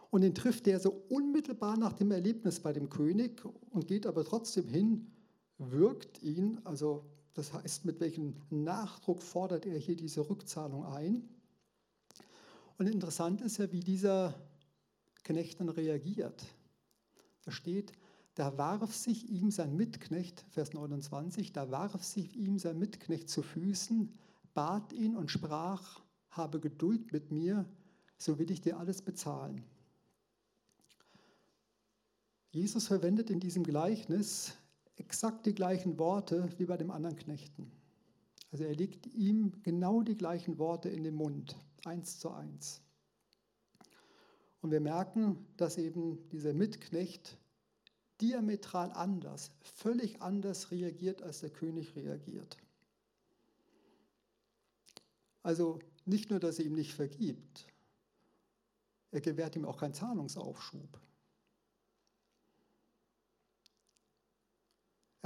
Und 0.09 0.21
den 0.21 0.33
trifft 0.33 0.67
er 0.67 0.79
so 0.79 1.03
unmittelbar 1.09 1.77
nach 1.77 1.93
dem 1.93 2.11
Erlebnis 2.11 2.59
bei 2.59 2.73
dem 2.73 2.89
König 2.89 3.43
und 3.69 3.87
geht 3.87 4.07
aber 4.07 4.25
trotzdem 4.25 4.67
hin, 4.67 5.11
wirkt 5.57 6.23
ihn, 6.23 6.59
also 6.63 7.05
das 7.37 7.53
heißt, 7.53 7.85
mit 7.85 7.99
welchem 7.99 8.33
Nachdruck 8.49 9.21
fordert 9.21 9.67
er 9.67 9.77
hier 9.77 9.95
diese 9.95 10.27
Rückzahlung 10.27 10.83
ein. 10.87 11.21
Und 12.79 12.87
interessant 12.87 13.41
ist 13.41 13.59
ja, 13.59 13.71
wie 13.71 13.81
dieser 13.81 14.33
Knecht 15.23 15.59
dann 15.59 15.69
reagiert. 15.69 16.43
Da 17.43 17.51
steht, 17.51 17.93
da 18.33 18.57
warf 18.57 18.95
sich 18.95 19.29
ihm 19.29 19.51
sein 19.51 19.77
Mitknecht, 19.77 20.45
Vers 20.49 20.73
29, 20.73 21.53
da 21.53 21.69
warf 21.69 22.03
sich 22.03 22.35
ihm 22.35 22.57
sein 22.57 22.79
Mitknecht 22.79 23.29
zu 23.29 23.43
Füßen, 23.43 24.17
bat 24.55 24.91
ihn 24.91 25.15
und 25.15 25.29
sprach, 25.29 26.01
habe 26.31 26.59
Geduld 26.59 27.11
mit 27.11 27.31
mir, 27.31 27.65
so 28.17 28.39
will 28.39 28.49
ich 28.49 28.61
dir 28.61 28.79
alles 28.79 29.03
bezahlen. 29.03 29.63
Jesus 32.49 32.87
verwendet 32.87 33.29
in 33.29 33.39
diesem 33.39 33.63
Gleichnis 33.63 34.55
exakt 34.97 35.45
die 35.45 35.55
gleichen 35.55 35.97
Worte 35.97 36.49
wie 36.57 36.65
bei 36.65 36.77
dem 36.77 36.91
anderen 36.91 37.15
Knechten. 37.15 37.71
Also 38.51 38.63
er 38.63 38.75
legt 38.75 39.07
ihm 39.07 39.53
genau 39.63 40.01
die 40.01 40.17
gleichen 40.17 40.57
Worte 40.57 40.89
in 40.89 41.03
den 41.03 41.15
Mund, 41.15 41.55
eins 41.85 42.19
zu 42.19 42.29
eins. 42.31 42.81
Und 44.61 44.71
wir 44.71 44.79
merken, 44.79 45.45
dass 45.57 45.77
eben 45.77 46.27
dieser 46.29 46.53
Mitknecht 46.53 47.37
diametral 48.21 48.91
anders, 48.91 49.51
völlig 49.61 50.21
anders 50.21 50.71
reagiert, 50.71 51.21
als 51.21 51.41
der 51.41 51.51
König 51.51 51.95
reagiert. 51.95 52.57
Also 55.43 55.79
nicht 56.05 56.29
nur, 56.29 56.39
dass 56.39 56.59
er 56.59 56.65
ihm 56.65 56.73
nicht 56.73 56.93
vergibt, 56.93 57.67
er 59.11 59.21
gewährt 59.21 59.55
ihm 59.55 59.65
auch 59.65 59.77
keinen 59.77 59.93
Zahlungsaufschub. 59.93 60.99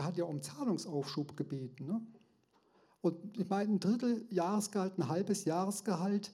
Er 0.02 0.06
hat 0.06 0.18
ja 0.18 0.26
um 0.26 0.42
Zahlungsaufschub 0.42 1.38
gebeten. 1.38 1.86
Ne? 1.86 2.02
Und 3.02 3.38
ich 3.38 3.48
meine, 3.48 3.74
ein 3.74 3.80
Drittel 3.80 4.26
Jahresgehalt, 4.32 4.98
ein 4.98 5.08
halbes 5.08 5.46
Jahresgehalt, 5.46 6.32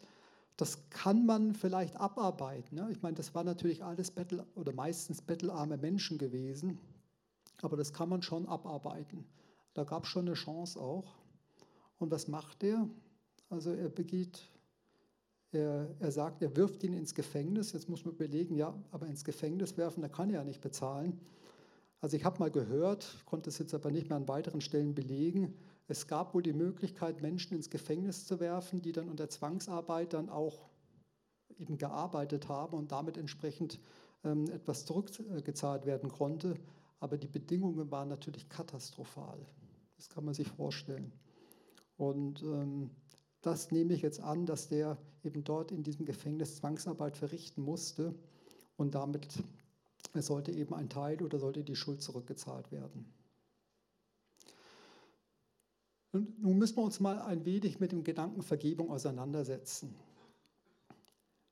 das 0.56 0.90
kann 0.90 1.26
man 1.26 1.54
vielleicht 1.54 1.98
abarbeiten. 1.98 2.78
Ne? 2.78 2.88
Ich 2.92 3.02
meine, 3.02 3.18
das 3.18 3.36
war 3.36 3.44
natürlich 3.44 3.84
alles 3.84 4.10
Bettel 4.10 4.46
oder 4.56 4.72
meistens 4.72 5.22
bettelarme 5.22 5.76
Menschen 5.76 6.18
gewesen, 6.18 6.80
aber 7.62 7.76
das 7.76 7.92
kann 7.92 8.08
man 8.08 8.22
schon 8.22 8.48
abarbeiten. 8.48 9.26
Da 9.74 9.84
gab 9.84 10.06
es 10.06 10.10
schon 10.12 10.28
eine 10.28 10.36
Chance 10.36 10.80
auch. 10.80 11.18
Und 12.00 12.10
was 12.10 12.30
macht 12.30 12.64
er? 12.64 12.88
Also 13.50 13.72
er 13.72 13.90
begeht, 13.90 14.50
er, 15.52 15.94
er 16.00 16.12
sagt, 16.14 16.42
er 16.42 16.56
wirft 16.56 16.86
ihn 16.86 16.94
ins 16.94 17.14
Gefängnis. 17.14 17.74
Jetzt 17.74 17.90
muss 17.90 18.06
man 18.06 18.14
überlegen, 18.14 18.56
ja, 18.56 18.74
aber 18.92 19.08
ins 19.08 19.26
Gefängnis 19.26 19.76
werfen, 19.76 20.04
da 20.04 20.08
kann 20.08 20.30
er 20.30 20.36
ja 20.40 20.44
nicht 20.46 20.62
bezahlen. 20.62 21.20
Also 22.00 22.16
ich 22.16 22.26
habe 22.26 22.40
mal 22.40 22.52
gehört, 22.52 23.24
konnte 23.26 23.50
es 23.50 23.58
jetzt 23.58 23.74
aber 23.74 23.92
nicht 23.92 24.10
mehr 24.10 24.18
an 24.18 24.28
weiteren 24.28 24.62
Stellen 24.62 24.94
belegen, 24.94 25.56
es 25.88 26.08
gab 26.08 26.34
wohl 26.34 26.44
die 26.44 26.54
Möglichkeit, 26.54 27.22
Menschen 27.22 27.56
ins 27.56 27.70
Gefängnis 27.70 28.26
zu 28.26 28.40
werfen, 28.40 28.82
die 28.82 28.92
dann 28.92 29.10
unter 29.10 29.30
Zwangsarbeit 29.30 30.14
dann 30.14 30.30
auch 30.30 30.70
eben 31.58 31.78
gearbeitet 31.78 32.50
haben 32.50 32.78
und 32.78 32.92
damit 32.92 33.18
entsprechend 33.18 33.80
ähm, 34.24 34.50
etwas 34.52 34.86
zurückgezahlt 34.86 35.86
werden 35.86 36.10
konnte. 36.10 36.56
Aber 37.00 37.18
die 37.18 37.28
Bedingungen 37.28 37.90
waren 37.90 38.10
natürlich 38.10 38.50
katastrophal. 38.50 39.40
Das 39.96 40.10
kann 40.10 40.26
man 40.26 40.34
sich 40.34 40.50
vorstellen. 40.50 41.14
Und 41.96 42.44
ähm, 42.44 42.92
das 43.42 43.72
nehme 43.72 43.94
ich 43.94 44.02
jetzt 44.02 44.20
an, 44.20 44.46
dass 44.46 44.68
der 44.68 44.98
eben 45.24 45.44
dort 45.44 45.72
in 45.72 45.84
diesem 45.84 46.06
Gefängnis 46.06 46.58
Zwangsarbeit 46.58 47.18
verrichten 47.18 47.62
musste 47.62 48.14
und 48.76 48.94
damit 48.94 49.42
sollte 50.14 50.52
eben 50.52 50.74
ein 50.74 50.90
Teil 50.90 51.22
oder 51.22 51.40
sollte 51.40 51.64
die 51.64 51.76
Schuld 51.76 52.02
zurückgezahlt 52.02 52.72
werden. 52.72 53.06
Und 56.12 56.42
nun 56.42 56.58
müssen 56.58 56.78
wir 56.78 56.84
uns 56.84 57.00
mal 57.00 57.22
ein 57.22 57.46
wenig 57.46 57.80
mit 57.80 57.92
dem 57.92 58.04
Gedanken 58.04 58.42
Vergebung 58.42 58.90
auseinandersetzen. 58.90 59.94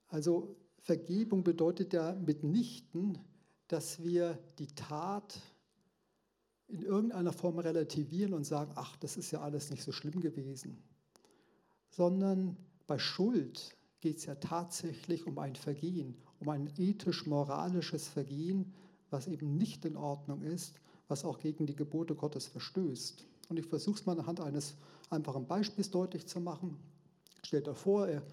Also 0.07 0.55
Vergebung 0.79 1.43
bedeutet 1.43 1.93
ja 1.93 2.13
mitnichten, 2.13 3.17
dass 3.67 4.03
wir 4.03 4.39
die 4.59 4.67
Tat 4.67 5.41
in 6.67 6.81
irgendeiner 6.81 7.33
Form 7.33 7.59
relativieren 7.59 8.33
und 8.33 8.43
sagen, 8.43 8.71
ach, 8.75 8.95
das 8.97 9.17
ist 9.17 9.31
ja 9.31 9.41
alles 9.41 9.69
nicht 9.69 9.83
so 9.83 9.91
schlimm 9.91 10.19
gewesen, 10.19 10.81
sondern 11.89 12.57
bei 12.87 12.97
Schuld 12.97 13.75
geht 13.99 14.17
es 14.17 14.25
ja 14.25 14.35
tatsächlich 14.35 15.25
um 15.25 15.37
ein 15.39 15.55
Vergehen, 15.55 16.15
um 16.39 16.49
ein 16.49 16.69
ethisch-moralisches 16.77 18.07
Vergehen, 18.07 18.73
was 19.09 19.27
eben 19.27 19.57
nicht 19.57 19.85
in 19.85 19.95
Ordnung 19.95 20.41
ist, 20.41 20.79
was 21.07 21.25
auch 21.25 21.39
gegen 21.39 21.65
die 21.65 21.75
Gebote 21.75 22.15
Gottes 22.15 22.47
verstößt. 22.47 23.25
Und 23.49 23.59
ich 23.59 23.65
versuche 23.65 23.99
es 23.99 24.05
mal 24.05 24.19
anhand 24.19 24.39
eines 24.39 24.75
einfachen 25.09 25.47
Beispiels 25.47 25.91
deutlich 25.91 26.25
zu 26.25 26.39
machen. 26.39 26.77
Stellt 27.43 27.67
euch 27.67 27.77
vor, 27.77 28.09
ihr, 28.09 28.23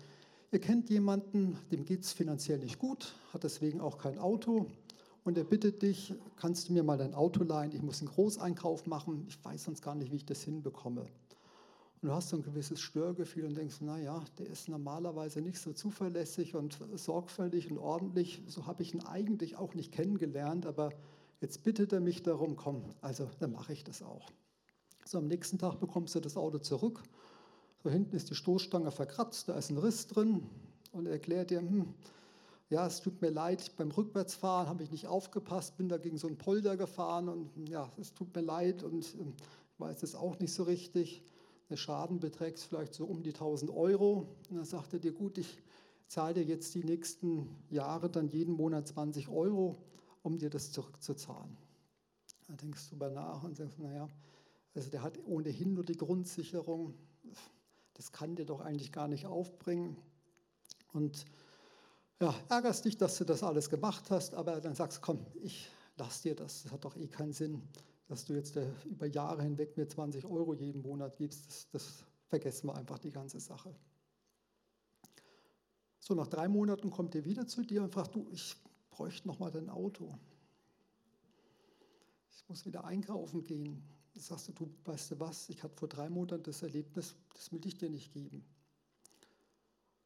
ihr 0.50 0.60
kennt 0.60 0.88
jemanden, 0.88 1.58
dem 1.70 1.84
geht 1.84 2.04
es 2.04 2.12
finanziell 2.12 2.58
nicht 2.58 2.78
gut, 2.78 3.14
hat 3.32 3.44
deswegen 3.44 3.80
auch 3.80 3.98
kein 3.98 4.18
Auto 4.18 4.66
und 5.24 5.38
er 5.38 5.44
bittet 5.44 5.82
dich, 5.82 6.14
kannst 6.36 6.68
du 6.68 6.72
mir 6.72 6.82
mal 6.82 6.98
dein 6.98 7.14
Auto 7.14 7.44
leihen, 7.44 7.72
ich 7.72 7.82
muss 7.82 8.00
einen 8.00 8.08
Großeinkauf 8.08 8.86
machen, 8.86 9.24
ich 9.28 9.42
weiß 9.44 9.64
sonst 9.64 9.82
gar 9.82 9.94
nicht, 9.94 10.10
wie 10.10 10.16
ich 10.16 10.26
das 10.26 10.42
hinbekomme. 10.42 11.06
Und 12.02 12.08
du 12.08 12.14
hast 12.14 12.30
so 12.30 12.36
ein 12.36 12.42
gewisses 12.42 12.80
Störgefühl 12.80 13.44
und 13.44 13.56
denkst, 13.56 13.80
naja, 13.80 14.24
der 14.36 14.48
ist 14.48 14.68
normalerweise 14.68 15.40
nicht 15.40 15.60
so 15.60 15.72
zuverlässig 15.72 16.56
und 16.56 16.76
sorgfältig 16.96 17.70
und 17.70 17.78
ordentlich. 17.78 18.42
So 18.48 18.66
habe 18.66 18.82
ich 18.82 18.92
ihn 18.92 19.02
eigentlich 19.02 19.56
auch 19.56 19.74
nicht 19.74 19.92
kennengelernt, 19.92 20.66
aber 20.66 20.92
jetzt 21.40 21.62
bittet 21.62 21.92
er 21.92 22.00
mich 22.00 22.24
darum, 22.24 22.56
komm, 22.56 22.82
also 23.02 23.30
dann 23.38 23.52
mache 23.52 23.72
ich 23.72 23.84
das 23.84 24.02
auch. 24.02 24.32
So, 25.04 25.18
am 25.18 25.28
nächsten 25.28 25.58
Tag 25.58 25.78
bekommst 25.78 26.16
du 26.16 26.20
das 26.20 26.36
Auto 26.36 26.58
zurück. 26.58 27.04
So 27.84 27.90
hinten 27.90 28.16
ist 28.16 28.30
die 28.30 28.34
Stoßstange 28.34 28.90
verkratzt, 28.90 29.48
da 29.48 29.54
ist 29.54 29.70
ein 29.70 29.78
Riss 29.78 30.08
drin 30.08 30.42
und 30.90 31.06
er 31.06 31.12
erklärt 31.12 31.50
dir, 31.50 31.60
hm, 31.60 31.94
ja, 32.68 32.84
es 32.84 33.00
tut 33.00 33.20
mir 33.22 33.30
leid, 33.30 33.76
beim 33.76 33.92
Rückwärtsfahren 33.92 34.68
habe 34.68 34.82
ich 34.82 34.90
nicht 34.90 35.06
aufgepasst, 35.06 35.76
bin 35.76 35.88
da 35.88 35.98
gegen 35.98 36.18
so 36.18 36.26
einen 36.26 36.38
Polder 36.38 36.76
gefahren 36.76 37.28
und 37.28 37.68
ja, 37.68 37.92
es 38.00 38.12
tut 38.12 38.34
mir 38.34 38.42
leid 38.42 38.82
und 38.82 39.14
ähm, 39.20 39.34
ich 39.72 39.80
weiß 39.80 40.02
es 40.02 40.14
auch 40.16 40.38
nicht 40.40 40.52
so 40.52 40.64
richtig. 40.64 41.22
Der 41.70 41.76
Schaden 41.76 42.20
beträgt 42.20 42.58
vielleicht 42.58 42.94
so 42.94 43.04
um 43.04 43.22
die 43.22 43.32
1000 43.32 43.70
Euro. 43.70 44.26
Und 44.50 44.56
dann 44.56 44.64
sagt 44.64 44.92
er 44.92 44.98
dir, 44.98 45.12
gut, 45.12 45.38
ich 45.38 45.62
zahle 46.06 46.34
dir 46.34 46.44
jetzt 46.44 46.74
die 46.74 46.84
nächsten 46.84 47.48
Jahre 47.70 48.10
dann 48.10 48.28
jeden 48.28 48.54
Monat 48.54 48.88
20 48.88 49.28
Euro, 49.28 49.76
um 50.22 50.38
dir 50.38 50.50
das 50.50 50.72
zurückzuzahlen. 50.72 51.56
Da 52.48 52.54
denkst 52.54 52.84
du 52.84 52.90
drüber 52.90 53.10
nach 53.10 53.42
und 53.44 53.56
sagst, 53.56 53.78
naja, 53.78 54.08
also 54.74 54.90
der 54.90 55.02
hat 55.02 55.18
ohnehin 55.24 55.74
nur 55.74 55.84
die 55.84 55.96
Grundsicherung. 55.96 56.94
Das 57.94 58.12
kann 58.12 58.36
der 58.36 58.44
doch 58.44 58.60
eigentlich 58.60 58.92
gar 58.92 59.08
nicht 59.08 59.26
aufbringen. 59.26 59.96
Und 60.92 61.24
ja, 62.20 62.34
ärgerst 62.48 62.84
dich, 62.84 62.96
dass 62.96 63.16
du 63.18 63.24
das 63.24 63.42
alles 63.42 63.70
gemacht 63.70 64.10
hast, 64.10 64.34
aber 64.34 64.60
dann 64.60 64.74
sagst, 64.74 65.02
komm, 65.02 65.26
ich 65.42 65.68
lass 65.96 66.22
dir 66.22 66.34
das. 66.34 66.62
Das 66.62 66.72
hat 66.72 66.84
doch 66.84 66.96
eh 66.96 67.08
keinen 67.08 67.32
Sinn, 67.32 67.62
dass 68.08 68.24
du 68.24 68.34
jetzt 68.34 68.58
über 68.84 69.06
Jahre 69.06 69.42
hinweg 69.42 69.76
mir 69.76 69.88
20 69.88 70.24
Euro 70.26 70.54
jeden 70.54 70.82
Monat 70.82 71.16
gibst. 71.16 71.46
Das, 71.46 71.68
das 71.70 72.04
vergessen 72.26 72.68
wir 72.68 72.76
einfach 72.76 72.98
die 72.98 73.10
ganze 73.10 73.40
Sache. 73.40 73.74
So, 75.98 76.14
nach 76.14 76.26
drei 76.26 76.48
Monaten 76.48 76.90
kommt 76.90 77.14
er 77.14 77.24
wieder 77.24 77.46
zu 77.46 77.62
dir 77.62 77.82
und 77.82 77.92
fragt, 77.92 78.14
du, 78.14 78.26
ich 78.32 78.56
bräuchte 78.90 79.28
noch 79.28 79.38
mal 79.38 79.50
dein 79.50 79.70
Auto. 79.70 80.18
Ich 82.30 82.48
muss 82.48 82.66
wieder 82.66 82.84
einkaufen 82.84 83.44
gehen. 83.44 83.82
Dann 84.12 84.22
sagst 84.22 84.48
du, 84.48 84.52
du 84.52 84.74
weißt 84.84 85.12
du 85.12 85.20
was, 85.20 85.48
ich 85.48 85.62
hatte 85.62 85.76
vor 85.76 85.88
drei 85.88 86.10
Monaten 86.10 86.42
das 86.42 86.62
Erlebnis, 86.62 87.14
das 87.34 87.52
will 87.52 87.64
ich 87.64 87.78
dir 87.78 87.88
nicht 87.88 88.12
geben. 88.12 88.44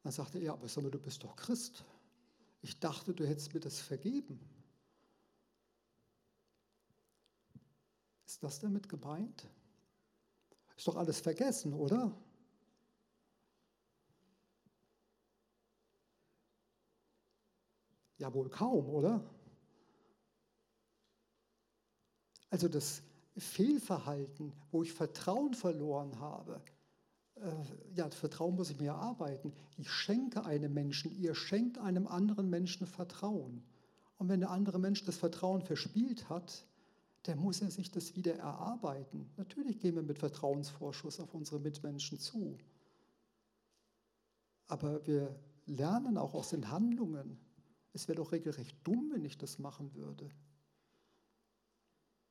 Dann 0.03 0.11
sagte 0.11 0.37
er, 0.37 0.45
ja, 0.45 0.53
aber 0.53 0.69
sag 0.69 0.83
mal, 0.83 0.91
du 0.91 0.99
bist 0.99 1.23
doch 1.23 1.35
Christ. 1.35 1.83
Ich 2.61 2.79
dachte, 2.79 3.13
du 3.13 3.27
hättest 3.27 3.53
mir 3.53 3.59
das 3.59 3.79
vergeben. 3.79 4.39
Ist 8.27 8.43
das 8.43 8.59
damit 8.59 8.89
gemeint? 8.89 9.47
Ist 10.75 10.87
doch 10.87 10.97
alles 10.97 11.21
vergessen, 11.21 11.73
oder? 11.73 12.11
Ja, 18.17 18.33
wohl 18.33 18.49
kaum, 18.49 18.89
oder? 18.89 19.23
Also 22.49 22.67
das 22.67 23.01
Fehlverhalten, 23.37 24.51
wo 24.71 24.83
ich 24.83 24.91
Vertrauen 24.91 25.53
verloren 25.53 26.19
habe, 26.19 26.61
äh, 27.35 27.53
ja, 27.95 28.09
Vertrauen 28.09 28.55
muss 28.55 28.71
ich 28.71 28.79
mir 28.79 28.91
erarbeiten. 28.91 29.53
Ich 29.77 29.89
schenke 29.89 30.43
einem 30.43 30.73
Menschen, 30.73 31.17
ihr 31.17 31.33
schenkt 31.33 31.77
einem 31.77 32.07
anderen 32.07 32.49
Menschen 32.49 32.87
Vertrauen. 32.87 33.63
Und 34.17 34.27
wenn 34.27 34.41
der 34.41 34.49
andere 34.49 34.79
Mensch 34.79 35.05
das 35.05 35.17
Vertrauen 35.17 35.61
verspielt 35.61 36.27
hat, 36.29 36.65
dann 37.27 37.39
muss 37.39 37.61
er 37.61 37.71
sich 37.71 37.91
das 37.91 38.15
wieder 38.15 38.35
erarbeiten. 38.35 39.29
Natürlich 39.35 39.79
gehen 39.79 39.95
wir 39.95 40.03
mit 40.03 40.17
Vertrauensvorschuss 40.17 41.19
auf 41.19 41.33
unsere 41.33 41.59
Mitmenschen 41.59 42.19
zu. 42.19 42.57
Aber 44.67 45.05
wir 45.05 45.37
lernen 45.65 46.17
auch 46.17 46.33
aus 46.33 46.49
den 46.49 46.69
Handlungen. 46.69 47.37
Es 47.93 48.07
wäre 48.07 48.17
doch 48.17 48.31
regelrecht 48.31 48.77
dumm, 48.83 49.11
wenn 49.13 49.25
ich 49.25 49.37
das 49.37 49.59
machen 49.59 49.93
würde. 49.93 50.29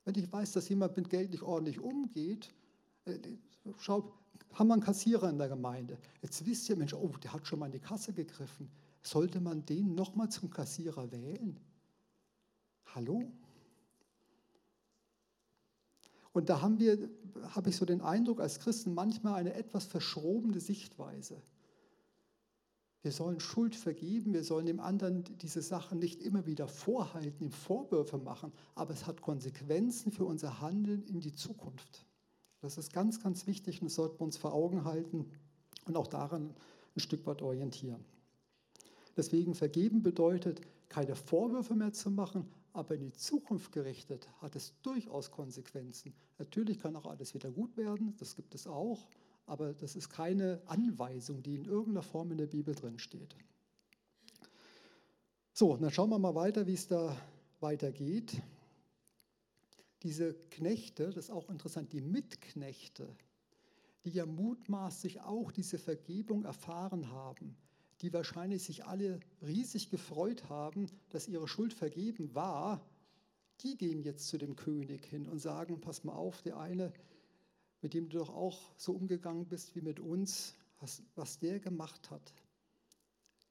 Wenn 0.04 0.14
ich 0.14 0.32
weiß, 0.32 0.52
dass 0.52 0.68
jemand 0.68 0.96
mit 0.96 1.10
Geld 1.10 1.30
nicht 1.30 1.42
ordentlich 1.42 1.80
umgeht, 1.80 2.54
äh, 3.04 3.18
schau, 3.78 4.12
haben 4.52 4.68
wir 4.68 4.74
einen 4.74 4.82
Kassierer 4.82 5.28
in 5.28 5.38
der 5.38 5.48
Gemeinde. 5.48 5.98
Jetzt 6.22 6.46
wisst 6.46 6.68
ihr, 6.68 6.76
Mensch, 6.76 6.94
oh, 6.94 7.12
der 7.22 7.32
hat 7.32 7.46
schon 7.46 7.58
mal 7.58 7.66
in 7.66 7.72
die 7.72 7.80
Kasse 7.80 8.12
gegriffen. 8.12 8.70
Sollte 9.02 9.40
man 9.40 9.66
den 9.66 9.94
nochmal 9.94 10.30
zum 10.30 10.48
Kassierer 10.50 11.10
wählen? 11.10 11.58
Hallo? 12.94 13.30
Und 16.36 16.50
da 16.50 16.60
haben 16.60 16.78
wir, 16.78 17.08
habe 17.54 17.70
ich 17.70 17.76
so 17.76 17.86
den 17.86 18.02
Eindruck, 18.02 18.42
als 18.42 18.60
Christen 18.60 18.92
manchmal 18.92 19.36
eine 19.36 19.54
etwas 19.54 19.86
verschrobene 19.86 20.60
Sichtweise. 20.60 21.40
Wir 23.00 23.10
sollen 23.10 23.40
Schuld 23.40 23.74
vergeben, 23.74 24.34
wir 24.34 24.44
sollen 24.44 24.66
dem 24.66 24.78
anderen 24.78 25.24
diese 25.38 25.62
Sachen 25.62 25.98
nicht 25.98 26.20
immer 26.20 26.44
wieder 26.44 26.68
vorhalten, 26.68 27.42
ihm 27.42 27.52
Vorwürfe 27.52 28.18
machen, 28.18 28.52
aber 28.74 28.92
es 28.92 29.06
hat 29.06 29.22
Konsequenzen 29.22 30.12
für 30.12 30.26
unser 30.26 30.60
Handeln 30.60 31.04
in 31.04 31.20
die 31.20 31.32
Zukunft. 31.32 32.04
Das 32.60 32.76
ist 32.76 32.92
ganz, 32.92 33.22
ganz 33.22 33.46
wichtig 33.46 33.80
und 33.80 33.86
das 33.86 33.94
sollten 33.94 34.20
wir 34.20 34.26
uns 34.26 34.36
vor 34.36 34.52
Augen 34.52 34.84
halten 34.84 35.30
und 35.86 35.96
auch 35.96 36.06
daran 36.06 36.52
ein 36.94 37.00
Stück 37.00 37.24
weit 37.24 37.40
orientieren. 37.40 38.04
Deswegen 39.16 39.54
vergeben 39.54 40.02
bedeutet, 40.02 40.60
keine 40.90 41.16
Vorwürfe 41.16 41.74
mehr 41.74 41.94
zu 41.94 42.10
machen, 42.10 42.46
aber 42.76 42.94
in 42.94 43.00
die 43.00 43.12
Zukunft 43.12 43.72
gerichtet 43.72 44.28
hat 44.40 44.54
es 44.56 44.74
durchaus 44.82 45.30
Konsequenzen. 45.30 46.14
Natürlich 46.38 46.78
kann 46.78 46.94
auch 46.96 47.06
alles 47.06 47.34
wieder 47.34 47.50
gut 47.50 47.76
werden, 47.76 48.14
das 48.18 48.36
gibt 48.36 48.54
es 48.54 48.66
auch, 48.66 49.06
aber 49.46 49.74
das 49.74 49.96
ist 49.96 50.08
keine 50.08 50.60
Anweisung, 50.66 51.42
die 51.42 51.56
in 51.56 51.64
irgendeiner 51.64 52.02
Form 52.02 52.30
in 52.32 52.38
der 52.38 52.46
Bibel 52.46 52.74
drin 52.74 52.98
steht. 52.98 53.34
So, 55.52 55.76
dann 55.76 55.90
schauen 55.90 56.10
wir 56.10 56.18
mal 56.18 56.34
weiter, 56.34 56.66
wie 56.66 56.74
es 56.74 56.86
da 56.86 57.16
weitergeht 57.60 58.42
diese 60.06 60.34
Knechte, 60.50 61.06
das 61.06 61.16
ist 61.24 61.30
auch 61.30 61.50
interessant, 61.50 61.92
die 61.92 62.00
Mitknechte, 62.00 63.08
die 64.04 64.10
ja 64.10 64.24
mutmaßlich 64.24 65.20
auch 65.22 65.50
diese 65.50 65.78
Vergebung 65.78 66.44
erfahren 66.44 67.10
haben, 67.10 67.56
die 68.02 68.12
wahrscheinlich 68.12 68.62
sich 68.64 68.84
alle 68.84 69.20
riesig 69.42 69.90
gefreut 69.90 70.48
haben, 70.48 70.86
dass 71.10 71.28
ihre 71.28 71.48
Schuld 71.48 71.72
vergeben 71.72 72.34
war, 72.34 72.80
die 73.62 73.76
gehen 73.76 74.02
jetzt 74.02 74.28
zu 74.28 74.38
dem 74.38 74.54
König 74.56 75.06
hin 75.06 75.26
und 75.26 75.38
sagen, 75.38 75.80
pass 75.80 76.04
mal 76.04 76.12
auf, 76.12 76.42
der 76.42 76.58
eine, 76.58 76.92
mit 77.80 77.94
dem 77.94 78.08
du 78.08 78.18
doch 78.18 78.30
auch 78.30 78.60
so 78.76 78.92
umgegangen 78.92 79.46
bist 79.46 79.74
wie 79.74 79.80
mit 79.80 79.98
uns, 80.00 80.54
was, 80.80 81.02
was 81.14 81.38
der 81.38 81.58
gemacht 81.58 82.10
hat. 82.10 82.34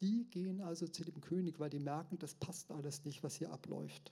Die 0.01 0.25
gehen 0.29 0.61
also 0.61 0.87
zu 0.87 1.03
dem 1.03 1.21
König, 1.21 1.59
weil 1.59 1.69
die 1.69 1.79
merken, 1.79 2.19
das 2.19 2.35
passt 2.35 2.71
alles 2.71 3.05
nicht, 3.05 3.23
was 3.23 3.37
hier 3.37 3.51
abläuft. 3.51 4.11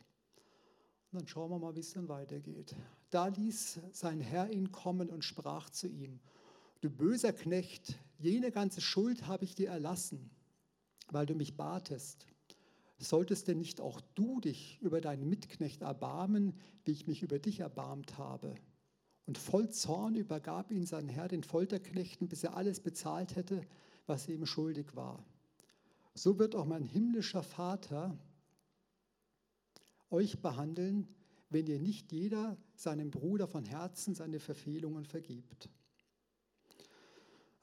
Und 1.12 1.19
dann 1.19 1.28
schauen 1.28 1.52
wir 1.52 1.60
mal, 1.60 1.76
wie 1.76 1.82
es 1.82 1.93
dann 1.93 2.08
weitergeht. 2.10 2.76
Da 3.12 3.28
ließ 3.28 3.80
sein 3.91 4.19
Herr 4.19 4.50
ihn 4.50 4.72
kommen 4.72 5.10
und 5.10 5.24
sprach 5.24 5.69
zu 5.69 5.88
ihm, 5.88 6.19
du 6.84 6.89
böser 6.89 7.32
Knecht, 7.32 7.98
jene 8.17 8.52
ganze 8.52 8.82
Schuld 8.82 9.28
habe 9.28 9.46
ich 9.46 9.56
dir 9.56 9.69
erlassen, 9.69 10.30
weil 11.12 11.26
du 11.26 11.34
mich 11.34 11.56
batest. 11.56 12.26
Solltest 12.98 13.48
denn 13.48 13.58
nicht 13.58 13.82
auch 13.82 14.02
du 14.15 14.39
dich 14.41 14.80
über 14.82 15.02
deinen 15.02 15.28
Mitknecht 15.30 15.82
erbarmen, 15.82 16.54
wie 16.86 16.91
ich 16.91 17.08
mich 17.08 17.22
über 17.22 17.39
dich 17.39 17.62
erbarmt 17.62 18.17
habe? 18.17 18.56
Und 19.26 19.38
voll 19.38 19.69
Zorn 19.69 20.15
übergab 20.15 20.72
ihn 20.72 20.86
sein 20.86 21.08
Herr 21.08 21.30
den 21.30 21.43
Folterknechten, 21.43 22.28
bis 22.28 22.43
er 22.43 22.56
alles 22.56 22.82
bezahlt 22.82 23.36
hätte, 23.36 23.62
was 24.06 24.28
ihm 24.28 24.46
schuldig 24.46 24.96
war. 24.96 25.24
So 26.13 26.38
wird 26.39 26.56
auch 26.56 26.65
mein 26.65 26.84
himmlischer 26.84 27.43
Vater 27.43 28.17
euch 30.10 30.41
behandeln, 30.41 31.08
wenn 31.50 31.65
ihr 31.67 31.80
nicht 31.80 32.12
jeder 32.12 32.58
seinem 32.76 33.10
Bruder 33.10 33.48
von 33.48 33.65
Herzen 33.65 34.15
seine 34.15 34.39
Verfehlungen 34.39 35.06
vergibt. 35.06 35.69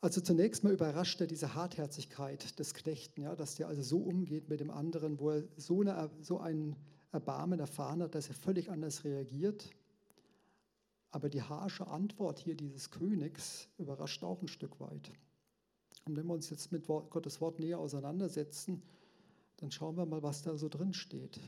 Also 0.03 0.23
zunächst 0.23 0.65
mal 0.65 0.73
überrascht 0.73 1.21
er 1.21 1.27
diese 1.27 1.55
Hartherzigkeit 1.55 2.59
des 2.59 2.73
Knechten, 2.73 3.23
ja, 3.23 3.37
dass 3.37 3.57
der 3.57 3.69
also 3.69 3.83
so 3.83 3.99
umgeht 3.99 4.49
mit 4.49 4.61
dem 4.61 4.71
anderen, 4.71 5.21
wo 5.21 5.31
er 5.31 5.45
so, 5.57 5.83
eine, 5.83 6.11
so 6.23 6.39
ein 6.39 6.75
Erbarmen 7.13 7.61
erfahren 7.61 8.03
hat, 8.03 8.15
dass 8.15 8.29
er 8.29 8.35
völlig 8.35 8.71
anders 8.71 9.05
reagiert. 9.05 9.71
Aber 11.11 11.29
die 11.29 11.43
harsche 11.43 11.87
Antwort 11.89 12.39
hier 12.39 12.55
dieses 12.55 12.91
Königs 12.91 13.69
überrascht 13.77 14.23
auch 14.23 14.41
ein 14.41 14.49
Stück 14.49 14.81
weit. 14.81 15.13
Und 16.07 16.17
wenn 16.17 16.27
wir 16.27 16.35
uns 16.35 16.49
jetzt 16.49 16.73
mit 16.73 16.87
Gottes 16.87 17.41
Wort 17.43 17.59
näher 17.59 17.79
auseinandersetzen, 17.79 18.83
dann 19.59 19.71
schauen 19.71 19.97
wir 19.97 20.07
mal, 20.07 20.23
was 20.23 20.43
da 20.43 20.57
so 20.57 20.71
drin 20.71 20.95
steht. 20.95 21.39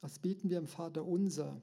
Was 0.00 0.20
beten 0.20 0.48
wir 0.48 0.58
im 0.58 0.68
Vater 0.68 1.04
unser? 1.04 1.60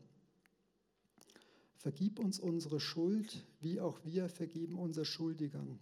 Vergib 1.86 2.18
uns 2.18 2.40
unsere 2.40 2.80
Schuld, 2.80 3.46
wie 3.62 3.80
auch 3.80 4.04
wir 4.04 4.28
vergeben 4.28 4.80
unser 4.80 5.06
Schuldigern. 5.06 5.78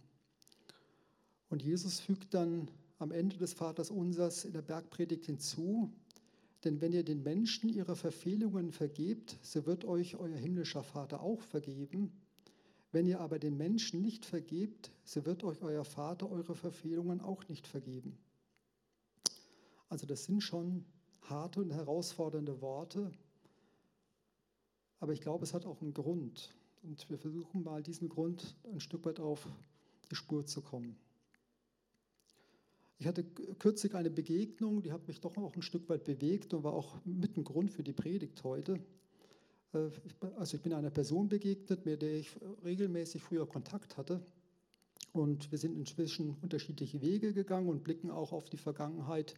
Und 1.48 1.62
Jesus 1.62 1.98
fügt 1.98 2.34
dann 2.34 2.70
am 2.98 3.10
Ende 3.10 3.38
des 3.38 3.54
Vaters 3.54 3.90
unsers 3.90 4.44
in 4.44 4.52
der 4.52 4.60
Bergpredigt 4.60 5.24
hinzu, 5.24 5.90
denn 6.62 6.82
wenn 6.82 6.92
ihr 6.92 7.04
den 7.04 7.22
Menschen 7.22 7.70
ihre 7.70 7.96
Verfehlungen 7.96 8.70
vergebt, 8.70 9.38
so 9.40 9.64
wird 9.64 9.86
euch 9.86 10.16
euer 10.16 10.36
himmlischer 10.36 10.82
Vater 10.82 11.22
auch 11.22 11.40
vergeben. 11.40 12.12
Wenn 12.92 13.06
ihr 13.06 13.20
aber 13.20 13.38
den 13.38 13.56
Menschen 13.56 14.02
nicht 14.02 14.26
vergebt, 14.26 14.92
so 15.06 15.24
wird 15.24 15.42
euch 15.42 15.62
euer 15.62 15.86
Vater 15.86 16.30
eure 16.30 16.54
Verfehlungen 16.54 17.22
auch 17.22 17.48
nicht 17.48 17.66
vergeben. 17.66 18.18
Also 19.88 20.04
das 20.04 20.24
sind 20.24 20.42
schon 20.42 20.84
harte 21.22 21.62
und 21.62 21.70
herausfordernde 21.70 22.60
Worte, 22.60 23.10
aber 25.00 25.12
ich 25.12 25.20
glaube, 25.20 25.44
es 25.44 25.54
hat 25.54 25.66
auch 25.66 25.80
einen 25.80 25.94
Grund. 25.94 26.54
Und 26.82 27.08
wir 27.08 27.18
versuchen 27.18 27.62
mal, 27.62 27.82
diesen 27.82 28.08
Grund 28.08 28.56
ein 28.64 28.80
Stück 28.80 29.04
weit 29.06 29.20
auf 29.20 29.48
die 30.10 30.14
Spur 30.14 30.46
zu 30.46 30.60
kommen. 30.60 30.96
Ich 32.98 33.06
hatte 33.06 33.24
kürzlich 33.58 33.94
eine 33.94 34.10
Begegnung, 34.10 34.82
die 34.82 34.92
hat 34.92 35.08
mich 35.08 35.20
doch 35.20 35.36
auch 35.36 35.54
ein 35.56 35.62
Stück 35.62 35.88
weit 35.88 36.04
bewegt 36.04 36.54
und 36.54 36.62
war 36.62 36.72
auch 36.72 36.96
mit 37.04 37.36
ein 37.36 37.44
Grund 37.44 37.70
für 37.70 37.82
die 37.82 37.92
Predigt 37.92 38.42
heute. 38.44 38.78
Äh, 39.72 39.90
also 40.36 40.56
ich 40.56 40.62
bin 40.62 40.72
einer 40.72 40.90
Person 40.90 41.28
begegnet, 41.28 41.84
mit 41.84 42.02
der 42.02 42.14
ich 42.14 42.30
regelmäßig 42.64 43.22
früher 43.22 43.46
Kontakt 43.46 43.96
hatte. 43.96 44.24
Und 45.12 45.50
wir 45.50 45.58
sind 45.58 45.76
inzwischen 45.76 46.36
unterschiedliche 46.42 47.00
Wege 47.00 47.32
gegangen 47.32 47.68
und 47.68 47.84
blicken 47.84 48.10
auch 48.10 48.32
auf 48.32 48.48
die 48.50 48.56
Vergangenheit 48.56 49.34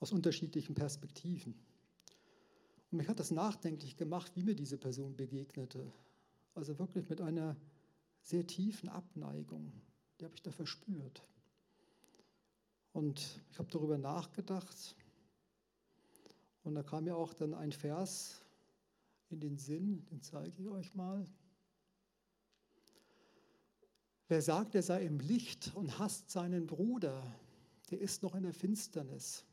aus 0.00 0.12
unterschiedlichen 0.12 0.74
Perspektiven. 0.74 1.54
Und 2.94 2.98
mich 2.98 3.08
hat 3.08 3.18
das 3.18 3.32
nachdenklich 3.32 3.96
gemacht, 3.96 4.30
wie 4.36 4.44
mir 4.44 4.54
diese 4.54 4.78
Person 4.78 5.16
begegnete. 5.16 5.92
Also 6.54 6.78
wirklich 6.78 7.08
mit 7.08 7.20
einer 7.20 7.56
sehr 8.22 8.46
tiefen 8.46 8.88
Abneigung. 8.88 9.72
Die 10.20 10.24
habe 10.24 10.36
ich 10.36 10.42
da 10.42 10.52
verspürt. 10.52 11.28
Und 12.92 13.42
ich 13.50 13.58
habe 13.58 13.68
darüber 13.68 13.98
nachgedacht. 13.98 14.94
Und 16.62 16.76
da 16.76 16.84
kam 16.84 17.02
mir 17.02 17.16
auch 17.16 17.34
dann 17.34 17.52
ein 17.52 17.72
Vers 17.72 18.40
in 19.28 19.40
den 19.40 19.58
Sinn, 19.58 20.06
den 20.12 20.22
zeige 20.22 20.62
ich 20.62 20.68
euch 20.68 20.94
mal. 20.94 21.26
Wer 24.28 24.40
sagt, 24.40 24.76
er 24.76 24.84
sei 24.84 25.04
im 25.04 25.18
Licht 25.18 25.72
und 25.74 25.98
hasst 25.98 26.30
seinen 26.30 26.68
Bruder, 26.68 27.20
der 27.90 28.00
ist 28.00 28.22
noch 28.22 28.36
in 28.36 28.44
der 28.44 28.54
Finsternis. 28.54 29.44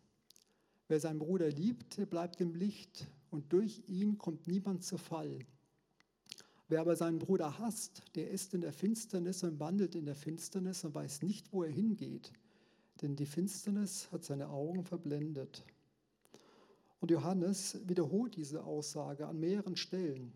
Wer 0.87 0.99
seinen 0.99 1.17
Bruder 1.17 1.49
liebt, 1.49 1.97
der 1.97 2.05
bleibt 2.05 2.39
im 2.39 2.53
Licht 2.53 3.07
und 3.31 3.51
durch 3.51 3.81
ihn 3.87 4.17
kommt 4.17 4.47
niemand 4.47 4.83
zu 4.83 4.97
Fall. 4.97 5.39
Wer 6.67 6.81
aber 6.81 6.95
seinen 6.95 7.19
Bruder 7.19 7.57
hasst, 7.59 8.03
der 8.15 8.29
ist 8.29 8.53
in 8.53 8.61
der 8.61 8.71
Finsternis 8.71 9.43
und 9.43 9.59
wandelt 9.59 9.95
in 9.95 10.05
der 10.05 10.15
Finsternis 10.15 10.85
und 10.85 10.93
weiß 10.93 11.21
nicht, 11.23 11.51
wo 11.51 11.63
er 11.63 11.71
hingeht, 11.71 12.31
denn 13.01 13.15
die 13.15 13.25
Finsternis 13.25 14.09
hat 14.11 14.23
seine 14.23 14.49
Augen 14.49 14.83
verblendet. 14.83 15.65
Und 16.99 17.09
Johannes 17.11 17.79
wiederholt 17.87 18.35
diese 18.35 18.63
Aussage 18.63 19.27
an 19.27 19.39
mehreren 19.39 19.75
Stellen. 19.75 20.31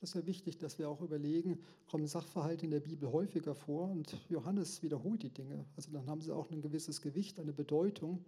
Das 0.00 0.10
ist 0.10 0.14
ja 0.14 0.26
wichtig, 0.26 0.58
dass 0.58 0.78
wir 0.78 0.88
auch 0.88 1.00
überlegen, 1.00 1.58
kommen 1.88 2.06
Sachverhalte 2.06 2.66
in 2.66 2.70
der 2.70 2.80
Bibel 2.80 3.10
häufiger 3.10 3.54
vor 3.54 3.90
und 3.90 4.16
Johannes 4.28 4.82
wiederholt 4.82 5.22
die 5.22 5.30
Dinge. 5.30 5.64
Also 5.76 5.90
dann 5.90 6.06
haben 6.06 6.20
sie 6.20 6.32
auch 6.32 6.50
ein 6.50 6.60
gewisses 6.60 7.00
Gewicht, 7.00 7.40
eine 7.40 7.52
Bedeutung. 7.52 8.24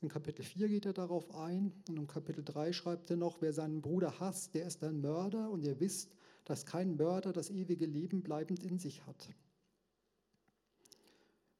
In 0.00 0.08
Kapitel 0.08 0.44
4 0.44 0.68
geht 0.68 0.86
er 0.86 0.92
darauf 0.92 1.34
ein 1.34 1.72
und 1.88 1.96
im 1.98 2.06
Kapitel 2.06 2.44
3 2.44 2.72
schreibt 2.72 3.10
er 3.10 3.16
noch, 3.16 3.40
wer 3.40 3.52
seinen 3.52 3.80
Bruder 3.80 4.20
hasst, 4.20 4.54
der 4.54 4.66
ist 4.66 4.84
ein 4.84 5.00
Mörder 5.00 5.50
und 5.50 5.62
ihr 5.62 5.80
wisst, 5.80 6.14
dass 6.44 6.66
kein 6.66 6.96
Mörder 6.96 7.32
das 7.32 7.50
ewige 7.50 7.86
Leben 7.86 8.22
bleibend 8.22 8.62
in 8.62 8.78
sich 8.78 9.06
hat. 9.06 9.30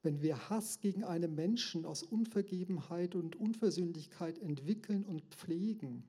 Wenn 0.03 0.23
wir 0.23 0.51
Hass 0.51 0.79
gegen 0.81 1.03
einen 1.03 1.35
Menschen 1.35 1.85
aus 1.85 2.03
Unvergebenheit 2.03 3.17
und 3.17 3.35
Unversöhnlichkeit 3.35 4.39
entwickeln 4.39 5.05
und 5.05 5.25
pflegen, 5.25 6.05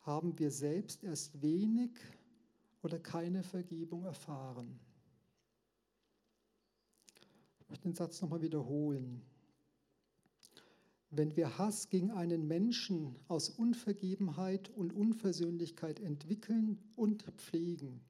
haben 0.00 0.38
wir 0.38 0.50
selbst 0.50 1.04
erst 1.04 1.40
wenig 1.40 1.92
oder 2.82 2.98
keine 2.98 3.42
Vergebung 3.42 4.04
erfahren. 4.04 4.78
Ich 7.60 7.68
möchte 7.68 7.88
den 7.88 7.94
Satz 7.94 8.20
nochmal 8.20 8.42
wiederholen. 8.42 9.22
Wenn 11.10 11.36
wir 11.36 11.56
Hass 11.56 11.88
gegen 11.88 12.10
einen 12.10 12.46
Menschen 12.46 13.16
aus 13.28 13.48
Unvergebenheit 13.48 14.68
und 14.70 14.92
Unversöhnlichkeit 14.92 16.00
entwickeln 16.00 16.78
und 16.96 17.22
pflegen, 17.36 18.00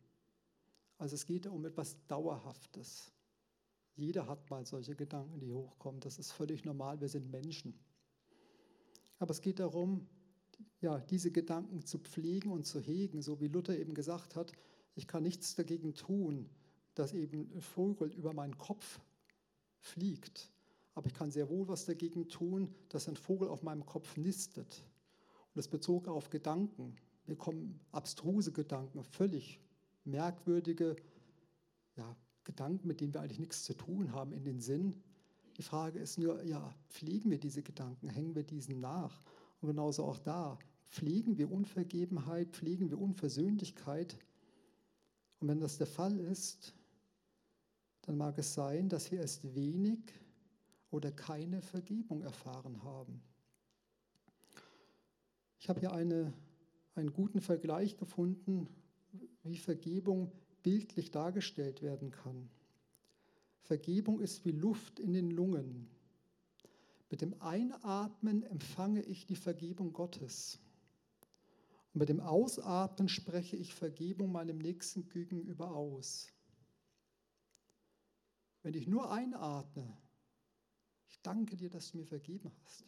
also 0.99 1.15
es 1.15 1.25
geht 1.27 1.47
um 1.47 1.65
etwas 1.65 1.97
Dauerhaftes. 2.09 3.13
Jeder 3.95 4.27
hat 4.27 4.51
mal 4.51 4.67
solche 4.67 4.97
Gedanken, 4.97 5.39
die 5.39 5.53
hochkommen. 5.53 6.01
Das 6.01 6.19
ist 6.19 6.33
völlig 6.33 6.65
normal, 6.65 7.01
wir 7.01 7.09
sind 7.09 7.31
Menschen. 7.31 7.79
Aber 9.19 9.31
es 9.31 9.41
geht 9.41 9.61
darum, 9.61 10.07
ja, 10.81 10.99
diese 10.99 11.31
Gedanken 11.31 11.85
zu 11.85 11.99
pflegen 11.99 12.51
und 12.51 12.67
zu 12.67 12.81
hegen, 12.81 13.23
so 13.23 13.41
wie 13.41 13.49
Luther 13.49 13.77
eben 13.77 13.95
gesagt 13.95 14.37
hat, 14.37 14.53
ich 14.95 15.07
kann 15.07 15.23
nichts 15.23 15.55
dagegen 15.55 15.95
tun, 15.95 16.49
dass 16.95 17.13
eben 17.13 17.51
ein 17.53 17.61
Vogel 17.61 18.13
über 18.13 18.33
meinen 18.33 18.59
Kopf 18.59 19.01
fliegt. 19.79 20.51
Aber 20.99 21.07
ich 21.07 21.15
kann 21.15 21.31
sehr 21.31 21.49
wohl 21.49 21.69
was 21.69 21.85
dagegen 21.85 22.29
tun, 22.29 22.75
dass 22.89 23.09
ein 23.09 23.15
Vogel 23.15 23.47
auf 23.47 23.63
meinem 23.63 23.87
Kopf 23.87 24.17
nistet. 24.17 24.83
Und 25.47 25.55
das 25.55 25.69
bezog 25.69 26.09
auf 26.09 26.29
Gedanken. 26.29 26.97
Mir 27.27 27.37
kommen 27.37 27.79
abstruse 27.93 28.51
Gedanken, 28.51 29.05
völlig 29.05 29.61
merkwürdige 30.03 30.97
ja, 31.95 32.17
Gedanken, 32.43 32.89
mit 32.89 33.01
denen 33.01 33.15
wir 33.15 33.21
eigentlich 33.21 33.39
nichts 33.39 33.63
zu 33.63 33.75
tun 33.75 34.11
haben, 34.11 34.33
in 34.33 34.43
den 34.43 34.61
Sinn. 34.61 35.01
Die 35.57 35.63
Frage 35.63 36.01
ist 36.01 36.19
nur, 36.19 36.43
ja, 36.43 36.75
pflegen 36.89 37.31
wir 37.31 37.39
diese 37.39 37.63
Gedanken, 37.63 38.09
hängen 38.09 38.35
wir 38.35 38.43
diesen 38.43 38.81
nach? 38.81 39.23
Und 39.61 39.69
genauso 39.69 40.05
auch 40.05 40.19
da, 40.19 40.59
pflegen 40.91 41.39
wir 41.39 41.53
Unvergebenheit, 41.53 42.49
pflegen 42.51 42.91
wir 42.91 43.01
Unversöhnlichkeit. 43.01 44.19
Und 45.39 45.47
wenn 45.47 45.61
das 45.61 45.79
der 45.79 45.87
Fall 45.87 46.19
ist, 46.19 46.75
dann 48.01 48.17
mag 48.17 48.37
es 48.37 48.53
sein, 48.53 48.89
dass 48.89 49.13
wir 49.13 49.21
erst 49.21 49.55
wenig 49.55 50.01
oder 50.91 51.13
keine 51.13 51.63
Vergebung 51.63 52.23
erfahren 52.23 52.83
haben. 52.83 53.23
Ich 55.59 55.69
habe 55.69 55.81
hier 55.81 55.93
eine, 55.93 56.33
einen 56.95 57.13
guten 57.13 57.41
Vergleich 57.41 57.97
gefunden, 57.97 58.69
wie 59.43 59.57
Vergebung 59.57 60.33
bildlich 60.63 61.11
dargestellt 61.11 61.83
werden 61.83 62.11
kann. 62.11 62.49
Vergebung 63.63 64.21
ist 64.21 64.45
wie 64.45 64.53
Luft 64.53 64.99
in 64.99 65.13
den 65.13 65.31
Lungen. 65.31 65.89
Mit 67.11 67.21
dem 67.21 67.41
Einatmen 67.41 68.43
empfange 68.43 69.03
ich 69.03 69.27
die 69.27 69.37
Vergebung 69.37 69.93
Gottes. 69.93 70.59
Und 71.93 72.01
mit 72.01 72.09
dem 72.09 72.21
Ausatmen 72.21 73.09
spreche 73.09 73.57
ich 73.57 73.75
Vergebung 73.75 74.33
meinem 74.33 74.59
Nächsten 74.59 75.09
gegenüber 75.09 75.75
aus. 75.75 76.29
Wenn 78.63 78.75
ich 78.75 78.87
nur 78.87 79.11
einatme, 79.11 79.97
danke 81.23 81.57
dir, 81.57 81.71
dass 81.71 81.91
du 81.91 81.99
mir 81.99 82.07
vergeben 82.07 82.51
hast. 82.63 82.85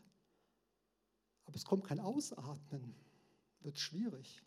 Aber 1.44 1.56
es 1.56 1.64
kommt 1.64 1.84
kein 1.84 2.00
Ausatmen, 2.00 2.94
wird 3.60 3.78
schwierig. 3.78 4.42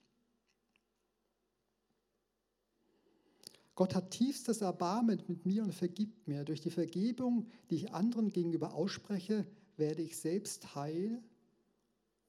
Gott 3.76 3.96
hat 3.96 4.12
tiefstes 4.12 4.62
Erbarmen 4.62 5.22
mit 5.28 5.46
mir 5.46 5.63
und 5.63 5.74
vergibt 5.74 6.28
mir. 6.28 6.43
Durch 6.46 6.62
die 6.62 6.69
Vergebung, 6.69 7.48
die 7.69 7.76
ich 7.76 7.91
anderen 7.91 8.30
gegenüber 8.30 8.74
ausspreche, 8.74 9.48
werde 9.78 10.04
ich 10.04 10.15
selbst 10.17 10.76
heil 10.76 11.22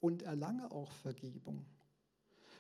und 0.01 0.23
erlange 0.23 0.71
auch 0.71 0.91
Vergebung. 0.93 1.67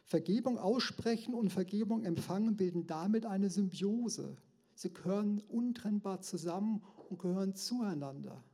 Vergebung 0.04 0.58
aussprechen 0.58 1.32
und 1.34 1.50
Vergebung 1.50 2.04
empfangen 2.04 2.56
bilden 2.56 2.86
damit 2.86 3.24
eine 3.24 3.48
Symbiose. 3.48 4.36
Sie 4.74 4.92
gehören 4.92 5.40
untrennbar 5.48 6.20
zusammen 6.20 6.82
und 7.08 7.18
gehören 7.18 7.54
zueinander. 7.54 8.44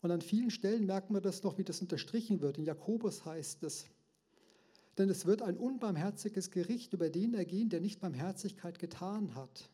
Und 0.00 0.10
an 0.10 0.20
vielen 0.20 0.50
Stellen 0.50 0.86
merken 0.86 1.14
wir 1.14 1.20
das 1.20 1.42
noch, 1.42 1.58
wie 1.58 1.64
das 1.64 1.80
unterstrichen 1.80 2.40
wird. 2.40 2.58
In 2.58 2.64
Jakobus 2.64 3.24
heißt 3.24 3.64
es, 3.64 3.86
denn 4.96 5.08
es 5.08 5.26
wird 5.26 5.42
ein 5.42 5.56
unbarmherziges 5.56 6.50
Gericht 6.50 6.92
über 6.92 7.08
den 7.08 7.34
ergehen, 7.34 7.68
der 7.68 7.80
nicht 7.80 8.00
Barmherzigkeit 8.00 8.78
getan 8.78 9.34
hat. 9.34 9.70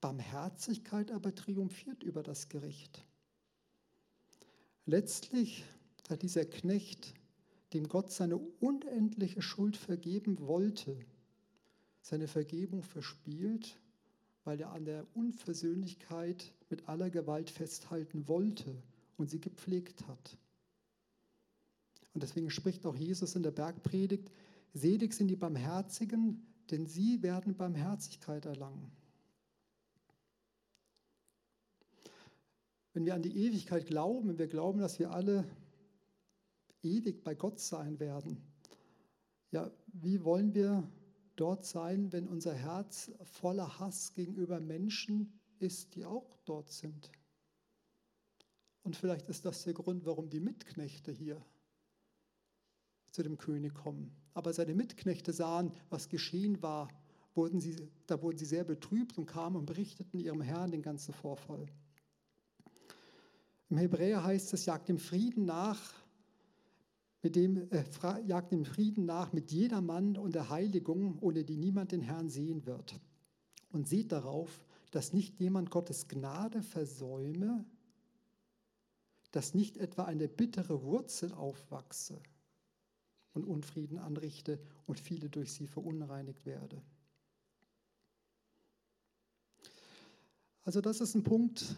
Barmherzigkeit 0.00 1.10
aber 1.10 1.34
triumphiert 1.34 2.02
über 2.02 2.22
das 2.22 2.48
Gericht. 2.48 3.04
Letztlich 4.84 5.64
hat 6.08 6.22
dieser 6.22 6.44
Knecht, 6.44 7.14
dem 7.72 7.88
Gott 7.88 8.12
seine 8.12 8.36
unendliche 8.36 9.42
Schuld 9.42 9.76
vergeben 9.76 10.38
wollte, 10.40 10.96
seine 12.02 12.28
Vergebung 12.28 12.82
verspielt, 12.82 13.80
weil 14.44 14.60
er 14.60 14.70
an 14.70 14.84
der 14.84 15.06
Unversöhnlichkeit 15.14 16.52
mit 16.70 16.88
aller 16.88 17.10
Gewalt 17.10 17.50
festhalten 17.50 18.28
wollte 18.28 18.80
und 19.16 19.30
sie 19.30 19.40
gepflegt 19.40 20.06
hat. 20.06 20.36
Und 22.14 22.22
deswegen 22.22 22.50
spricht 22.50 22.86
auch 22.86 22.96
Jesus 22.96 23.36
in 23.36 23.42
der 23.42 23.50
Bergpredigt, 23.50 24.30
selig 24.72 25.12
sind 25.12 25.28
die 25.28 25.36
Barmherzigen, 25.36 26.46
denn 26.70 26.86
sie 26.86 27.22
werden 27.22 27.56
Barmherzigkeit 27.56 28.46
erlangen. 28.46 28.90
Wenn 32.92 33.04
wir 33.04 33.14
an 33.14 33.22
die 33.22 33.36
Ewigkeit 33.36 33.86
glauben, 33.86 34.30
wenn 34.30 34.38
wir 34.38 34.48
glauben, 34.48 34.80
dass 34.80 34.98
wir 34.98 35.10
alle 35.10 35.44
ewig 36.82 37.22
bei 37.22 37.34
Gott 37.34 37.60
sein 37.60 38.00
werden, 38.00 38.42
ja, 39.50 39.70
wie 39.88 40.24
wollen 40.24 40.54
wir 40.54 40.88
dort 41.36 41.66
sein, 41.66 42.10
wenn 42.12 42.26
unser 42.26 42.54
Herz 42.54 43.10
voller 43.24 43.78
Hass 43.78 44.14
gegenüber 44.14 44.60
Menschen 44.60 45.38
ist, 45.58 45.94
die 45.94 46.06
auch 46.06 46.38
dort 46.46 46.70
sind? 46.70 47.10
Und 48.86 48.94
vielleicht 48.94 49.28
ist 49.28 49.44
das 49.44 49.64
der 49.64 49.74
Grund, 49.74 50.06
warum 50.06 50.30
die 50.30 50.38
Mitknechte 50.38 51.10
hier 51.10 51.44
zu 53.10 53.24
dem 53.24 53.36
König 53.36 53.74
kommen. 53.74 54.12
Aber 54.32 54.52
seine 54.52 54.76
Mitknechte 54.76 55.32
sahen, 55.32 55.72
was 55.90 56.08
geschehen 56.08 56.62
war, 56.62 56.86
wurden 57.34 57.58
sie, 57.58 57.74
da 58.06 58.22
wurden 58.22 58.38
sie 58.38 58.44
sehr 58.44 58.62
betrübt 58.62 59.18
und 59.18 59.26
kamen 59.26 59.56
und 59.56 59.66
berichteten 59.66 60.20
ihrem 60.20 60.40
Herrn 60.40 60.70
den 60.70 60.82
ganzen 60.82 61.12
Vorfall. 61.12 61.66
Im 63.70 63.76
Hebräer 63.76 64.22
heißt 64.22 64.54
es, 64.54 64.66
jagt 64.66 64.88
dem 64.88 64.98
Frieden 64.98 65.46
nach, 65.46 65.92
mit 67.22 67.34
dem, 67.34 67.68
äh, 67.72 67.82
jagt 68.24 68.52
dem 68.52 68.64
Frieden 68.64 69.04
nach 69.04 69.32
mit 69.32 69.50
jedermann 69.50 70.16
und 70.16 70.36
der 70.36 70.48
Heiligung, 70.48 71.18
ohne 71.20 71.42
die 71.42 71.56
niemand 71.56 71.90
den 71.90 72.02
Herrn 72.02 72.30
sehen 72.30 72.66
wird. 72.66 73.00
Und 73.72 73.88
seht 73.88 74.12
darauf, 74.12 74.64
dass 74.92 75.12
nicht 75.12 75.40
jemand 75.40 75.72
Gottes 75.72 76.06
Gnade 76.06 76.62
versäume, 76.62 77.64
dass 79.36 79.52
nicht 79.52 79.76
etwa 79.76 80.04
eine 80.04 80.28
bittere 80.28 80.82
Wurzel 80.82 81.30
aufwachse 81.34 82.18
und 83.34 83.44
Unfrieden 83.44 83.98
anrichte 83.98 84.58
und 84.86 84.98
viele 84.98 85.28
durch 85.28 85.52
sie 85.52 85.66
verunreinigt 85.66 86.46
werde. 86.46 86.80
Also 90.64 90.80
das 90.80 91.02
ist 91.02 91.14
ein 91.14 91.22
Punkt, 91.22 91.76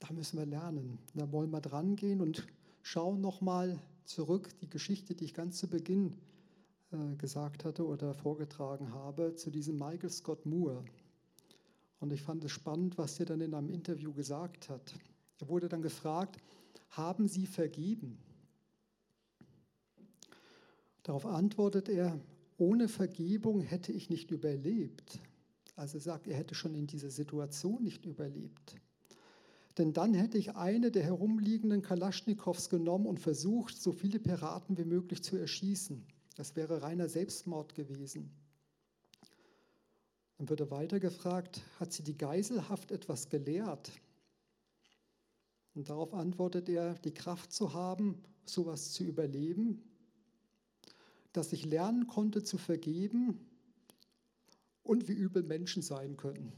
da 0.00 0.12
müssen 0.12 0.38
wir 0.38 0.46
lernen. 0.46 0.98
Da 1.14 1.30
wollen 1.30 1.50
wir 1.50 1.60
dran 1.60 1.94
gehen 1.94 2.20
und 2.20 2.48
schauen 2.82 3.20
nochmal 3.20 3.80
zurück, 4.04 4.58
die 4.58 4.68
Geschichte, 4.68 5.14
die 5.14 5.26
ich 5.26 5.34
ganz 5.34 5.58
zu 5.58 5.68
Beginn 5.68 6.16
äh, 6.90 7.14
gesagt 7.14 7.64
hatte 7.64 7.86
oder 7.86 8.12
vorgetragen 8.12 8.92
habe, 8.92 9.36
zu 9.36 9.50
diesem 9.50 9.78
Michael 9.78 10.10
Scott 10.10 10.44
Moore. 10.46 10.84
Und 12.00 12.12
ich 12.12 12.22
fand 12.22 12.42
es 12.42 12.50
spannend, 12.50 12.98
was 12.98 13.20
er 13.20 13.26
dann 13.26 13.40
in 13.40 13.54
einem 13.54 13.70
Interview 13.70 14.12
gesagt 14.12 14.68
hat. 14.68 14.98
Er 15.38 15.48
wurde 15.48 15.68
dann 15.68 15.82
gefragt, 15.82 16.38
haben 16.90 17.28
Sie 17.28 17.46
vergeben? 17.46 18.18
Darauf 21.02 21.26
antwortet 21.26 21.88
er, 21.88 22.18
ohne 22.58 22.88
Vergebung 22.88 23.60
hätte 23.60 23.92
ich 23.92 24.10
nicht 24.10 24.30
überlebt. 24.30 25.20
Also 25.76 25.98
sagt, 25.98 26.26
er 26.26 26.36
hätte 26.36 26.54
schon 26.54 26.74
in 26.74 26.86
dieser 26.86 27.10
Situation 27.10 27.84
nicht 27.84 28.04
überlebt. 28.04 28.76
Denn 29.78 29.92
dann 29.92 30.12
hätte 30.12 30.38
ich 30.38 30.56
eine 30.56 30.90
der 30.90 31.04
herumliegenden 31.04 31.82
Kalaschnikows 31.82 32.68
genommen 32.68 33.06
und 33.06 33.20
versucht, 33.20 33.80
so 33.80 33.92
viele 33.92 34.18
Piraten 34.18 34.76
wie 34.76 34.84
möglich 34.84 35.22
zu 35.22 35.36
erschießen. 35.36 36.04
Das 36.36 36.56
wäre 36.56 36.82
reiner 36.82 37.08
Selbstmord 37.08 37.76
gewesen. 37.76 38.30
Dann 40.36 40.48
wird 40.48 40.60
er 40.60 40.70
weiter 40.70 40.98
gefragt, 40.98 41.62
hat 41.78 41.92
sie 41.92 42.02
die 42.02 42.18
Geiselhaft 42.18 42.90
etwas 42.90 43.28
gelehrt? 43.28 43.92
Und 45.78 45.88
darauf 45.88 46.12
antwortet 46.12 46.68
er, 46.68 46.94
die 46.94 47.14
Kraft 47.14 47.52
zu 47.52 47.72
haben, 47.72 48.20
sowas 48.44 48.90
zu 48.90 49.04
überleben, 49.04 49.80
dass 51.32 51.52
ich 51.52 51.64
lernen 51.64 52.08
konnte 52.08 52.42
zu 52.42 52.58
vergeben 52.58 53.38
und 54.82 55.06
wie 55.06 55.12
übel 55.12 55.44
Menschen 55.44 55.82
sein 55.82 56.16
können. 56.16 56.52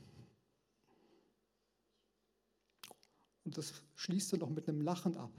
Und 3.45 3.59
das 3.59 3.75
schließt 3.97 4.33
er 4.33 4.39
noch 4.39 4.49
mit 4.49 4.66
einem 4.66 4.81
Lachen 4.81 5.18
ab. 5.18 5.35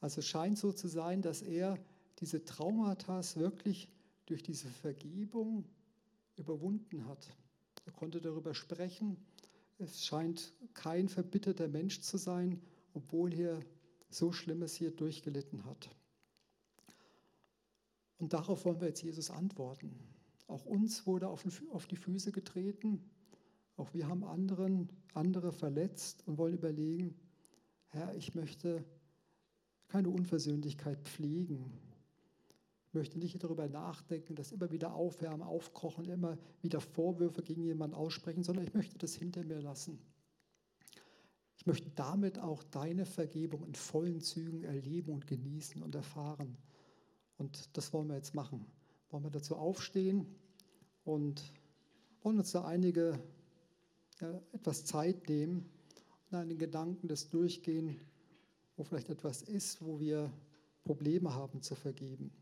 Also 0.00 0.20
es 0.20 0.26
scheint 0.26 0.56
so 0.56 0.72
zu 0.72 0.88
sein, 0.88 1.20
dass 1.20 1.42
er 1.42 1.76
diese 2.20 2.42
Traumata 2.42 3.20
wirklich 3.34 3.86
durch 4.24 4.42
diese 4.42 4.68
Vergebung 4.68 5.66
überwunden 6.36 7.06
hat. 7.06 7.28
Er 7.84 7.92
konnte 7.92 8.22
darüber 8.22 8.54
sprechen. 8.54 9.18
Es 9.78 10.04
scheint 10.04 10.52
kein 10.74 11.08
verbitterter 11.08 11.68
Mensch 11.68 12.00
zu 12.00 12.16
sein, 12.16 12.60
obwohl 12.94 13.32
er 13.32 13.60
so 14.10 14.32
Schlimmes 14.32 14.74
hier 14.74 14.90
durchgelitten 14.90 15.64
hat. 15.64 15.88
Und 18.18 18.32
darauf 18.32 18.64
wollen 18.64 18.80
wir 18.80 18.88
jetzt 18.88 19.02
Jesus 19.02 19.30
antworten. 19.30 19.96
Auch 20.48 20.64
uns 20.66 21.06
wurde 21.06 21.28
auf 21.28 21.86
die 21.86 21.96
Füße 21.96 22.32
getreten. 22.32 23.08
Auch 23.76 23.94
wir 23.94 24.08
haben 24.08 24.24
anderen, 24.24 24.88
andere 25.14 25.52
verletzt 25.52 26.26
und 26.26 26.38
wollen 26.38 26.54
überlegen, 26.54 27.14
Herr, 27.86 28.14
ich 28.16 28.34
möchte 28.34 28.84
keine 29.86 30.10
Unversöhnlichkeit 30.10 31.00
pflegen 31.04 31.78
möchte 32.98 33.18
nicht 33.18 33.42
darüber 33.42 33.68
nachdenken, 33.68 34.34
das 34.34 34.52
immer 34.52 34.70
wieder 34.70 34.94
aufwärmen, 34.94 35.42
aufkochen, 35.42 36.08
immer 36.08 36.36
wieder 36.60 36.80
Vorwürfe 36.80 37.42
gegen 37.42 37.62
jemanden 37.62 37.96
aussprechen, 37.96 38.42
sondern 38.42 38.64
ich 38.64 38.74
möchte 38.74 38.98
das 38.98 39.14
hinter 39.14 39.44
mir 39.44 39.60
lassen. 39.60 39.98
Ich 41.56 41.66
möchte 41.66 41.90
damit 41.90 42.38
auch 42.38 42.62
deine 42.64 43.06
Vergebung 43.06 43.64
in 43.64 43.74
vollen 43.74 44.20
Zügen 44.20 44.64
erleben 44.64 45.12
und 45.12 45.26
genießen 45.26 45.82
und 45.82 45.94
erfahren. 45.94 46.56
Und 47.36 47.76
das 47.76 47.92
wollen 47.92 48.08
wir 48.08 48.16
jetzt 48.16 48.34
machen. 48.34 48.66
Wollen 49.10 49.24
wir 49.24 49.30
dazu 49.30 49.56
aufstehen 49.56 50.26
und 51.04 51.52
wollen 52.22 52.38
uns 52.38 52.52
da 52.52 52.64
einige 52.64 53.18
ja, 54.20 54.40
etwas 54.52 54.84
Zeit 54.84 55.28
nehmen 55.28 55.68
und 56.30 56.38
einen 56.38 56.58
Gedanken 56.58 57.08
des 57.08 57.28
Durchgehen, 57.28 58.00
wo 58.76 58.84
vielleicht 58.84 59.08
etwas 59.08 59.42
ist, 59.42 59.84
wo 59.84 59.98
wir 60.00 60.32
Probleme 60.84 61.34
haben 61.34 61.60
zu 61.60 61.74
vergeben. 61.74 62.32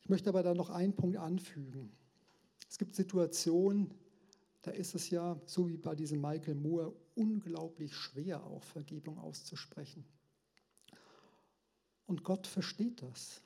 Ich 0.00 0.01
möchte 0.12 0.28
aber 0.28 0.42
da 0.42 0.52
noch 0.52 0.68
einen 0.68 0.94
Punkt 0.94 1.16
anfügen. 1.16 1.90
Es 2.68 2.76
gibt 2.76 2.94
Situationen, 2.94 3.94
da 4.60 4.70
ist 4.70 4.94
es 4.94 5.08
ja, 5.08 5.40
so 5.46 5.70
wie 5.70 5.78
bei 5.78 5.94
diesem 5.94 6.20
Michael 6.20 6.54
Moore, 6.54 6.92
unglaublich 7.14 7.94
schwer, 7.94 8.44
auch 8.44 8.62
Vergebung 8.62 9.16
auszusprechen. 9.18 10.04
Und 12.04 12.24
Gott 12.24 12.46
versteht 12.46 13.00
das. 13.00 13.40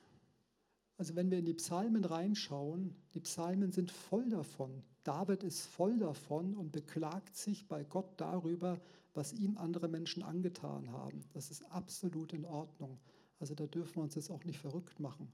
Also 0.97 1.15
wenn 1.15 1.31
wir 1.31 1.39
in 1.39 1.45
die 1.45 1.53
Psalmen 1.53 2.03
reinschauen, 2.03 2.93
die 3.13 3.21
Psalmen 3.21 3.71
sind 3.71 3.89
voll 3.89 4.27
davon. 4.27 4.83
David 5.05 5.43
ist 5.43 5.67
voll 5.67 5.97
davon 5.97 6.53
und 6.53 6.73
beklagt 6.73 7.37
sich 7.37 7.65
bei 7.69 7.85
Gott 7.85 8.09
darüber, 8.17 8.77
was 9.13 9.31
ihm 9.31 9.57
andere 9.57 9.87
Menschen 9.87 10.21
angetan 10.21 10.91
haben. 10.91 11.23
Das 11.31 11.49
ist 11.49 11.63
absolut 11.71 12.33
in 12.33 12.43
Ordnung. 12.43 12.99
Also 13.39 13.55
da 13.55 13.67
dürfen 13.67 13.95
wir 13.95 14.03
uns 14.03 14.15
jetzt 14.15 14.29
auch 14.29 14.43
nicht 14.43 14.59
verrückt 14.59 14.99
machen. 14.99 15.31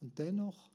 Und 0.00 0.16
dennoch 0.20 0.70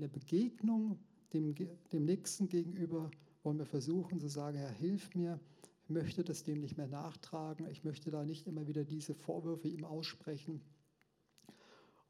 in 0.00 0.08
der 0.08 0.18
Begegnung 0.18 0.98
dem, 1.34 1.54
dem 1.54 2.04
Nächsten 2.06 2.48
gegenüber 2.48 3.10
wollen 3.42 3.58
wir 3.58 3.66
versuchen 3.66 4.18
zu 4.18 4.28
sagen, 4.28 4.56
Herr, 4.56 4.72
hilf 4.72 5.14
mir, 5.14 5.38
ich 5.84 5.90
möchte 5.90 6.24
das 6.24 6.42
dem 6.42 6.60
nicht 6.60 6.78
mehr 6.78 6.88
nachtragen, 6.88 7.66
ich 7.66 7.84
möchte 7.84 8.10
da 8.10 8.24
nicht 8.24 8.46
immer 8.46 8.66
wieder 8.66 8.84
diese 8.84 9.14
Vorwürfe 9.14 9.68
ihm 9.68 9.84
aussprechen. 9.84 10.62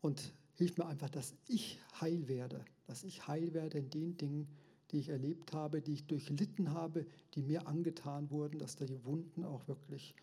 Und 0.01 0.33
hilf 0.55 0.79
mir 0.79 0.87
einfach, 0.87 1.11
dass 1.11 1.35
ich 1.49 1.81
heil 2.01 2.29
werde, 2.29 2.65
dass 2.87 3.03
ich 3.03 3.27
heil 3.27 3.55
werde 3.55 3.79
in 3.79 3.91
den 3.91 4.17
Dingen, 4.17 4.47
die 4.93 4.99
ich 4.99 5.09
erlebt 5.09 5.53
habe, 5.53 5.83
die 5.83 5.95
ich 5.95 6.07
durchlitten 6.07 6.71
habe, 6.71 7.07
die 7.35 7.43
mir 7.43 7.67
angetan 7.67 8.31
wurden, 8.31 8.61
dass 8.61 8.77
da 8.77 8.85
die 8.85 9.05
Wunden 9.05 9.43
auch 9.43 9.67
wirklich 9.67 10.15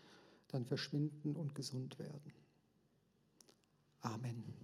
dann 0.48 0.64
verschwinden 0.64 1.36
und 1.36 1.54
gesund 1.54 1.98
werden. 1.98 2.32
Amen. 4.00 4.54